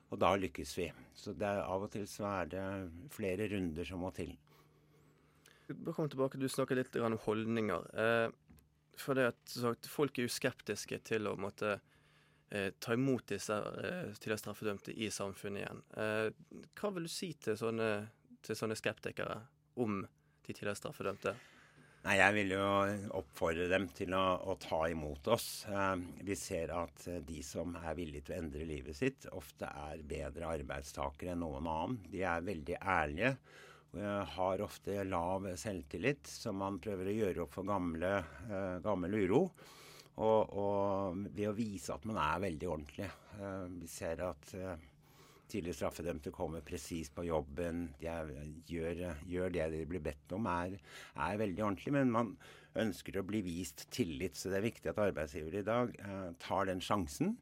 [0.09, 0.89] Og da lykkes vi.
[1.17, 2.65] Så er av og til så er det
[3.13, 4.33] flere runder som må til.
[5.93, 7.91] Kom tilbake, Du snakker litt om holdninger.
[7.93, 8.31] Eh,
[8.97, 11.77] for det at sagt, Folk er jo skeptiske til å måtte
[12.51, 15.85] eh, ta imot disse eh, tidligere straffedømte i samfunnet igjen.
[16.01, 18.09] Eh, hva vil du si til sånne,
[18.43, 19.43] til sånne skeptikere?
[19.79, 20.03] om
[20.47, 21.35] de tidligere straffedømte?
[22.09, 22.67] Nei, Jeg vil jo
[23.19, 25.67] oppfordre dem til å, å ta imot oss.
[25.69, 29.69] Eh, vi ser at eh, de som er villige til å endre livet sitt, ofte
[29.69, 31.99] er bedre arbeidstakere enn noen annen.
[32.09, 37.59] De er veldig ærlige eh, har ofte lav selvtillit, som man prøver å gjøre opp
[37.59, 38.15] for gamle,
[38.89, 39.43] gammel uro.
[40.17, 43.11] Og, og, ved å vise at man er veldig ordentlig.
[43.83, 44.57] Vi ser at
[45.51, 48.31] tidligere straffedømte kommer presis på jobben, de er,
[48.69, 50.79] gjør, gjør, det de blir bedt om, er,
[51.15, 51.95] er, veldig ordentlig.
[51.97, 52.33] Men man
[52.79, 56.69] ønsker å bli vist tillit, så det er viktig at arbeidsgivere i dag eh, tar
[56.71, 57.37] den sjansen.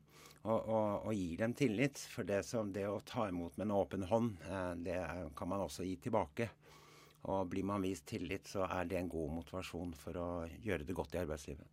[0.47, 1.99] Og, og, og, gir dem tillit.
[2.13, 5.01] For det, som, det å ta imot med en åpen hånd, eh, det
[5.39, 6.51] kan man også gi tilbake.
[7.27, 10.29] Og blir man vist tillit, så er det en god motivasjon for å
[10.63, 11.73] gjøre det godt i arbeidslivet.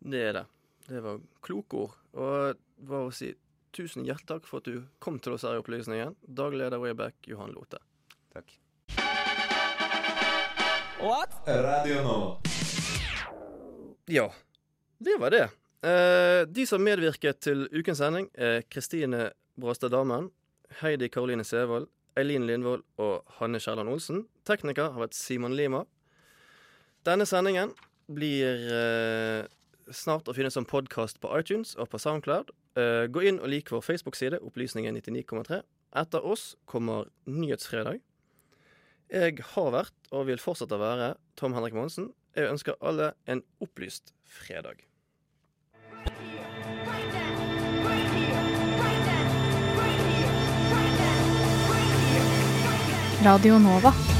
[0.00, 0.46] Det er det.
[0.88, 1.96] Det var kloke ord.
[2.18, 3.30] Og bare å si
[3.76, 6.16] tusen hjertelig takk for at du kom til oss her i Opplysningen.
[6.26, 7.80] Daglig leder Wayback, Johan Lote.
[8.34, 8.56] Takk.
[11.00, 11.32] What?
[11.46, 12.18] Radio nå.
[14.10, 14.26] Ja,
[14.98, 15.46] det var det.
[15.86, 20.28] Eh, de som medvirket til ukens sending, er Kristine Brastad Damen,
[20.82, 24.26] Heidi Karoline Sevold, Eileen Lindvold og Hanne Kjelland Olsen.
[24.44, 25.84] Tekniker har vært Simon Lima.
[27.06, 27.72] Denne sendingen
[28.10, 29.46] blir eh,
[29.94, 32.52] snart å finne som podkast på iTunes og på Soundcloud.
[32.78, 35.62] Uh, gå inn og lik vår Facebook-side, Opplysningen 99,3.
[36.00, 38.00] Etter oss kommer Nyhetsfredag.
[39.10, 42.12] Jeg har vært, og vil fortsette å være, Tom Henrik Monsen.
[42.38, 44.86] Jeg ønsker alle en opplyst fredag.
[53.20, 54.19] Radio Nova.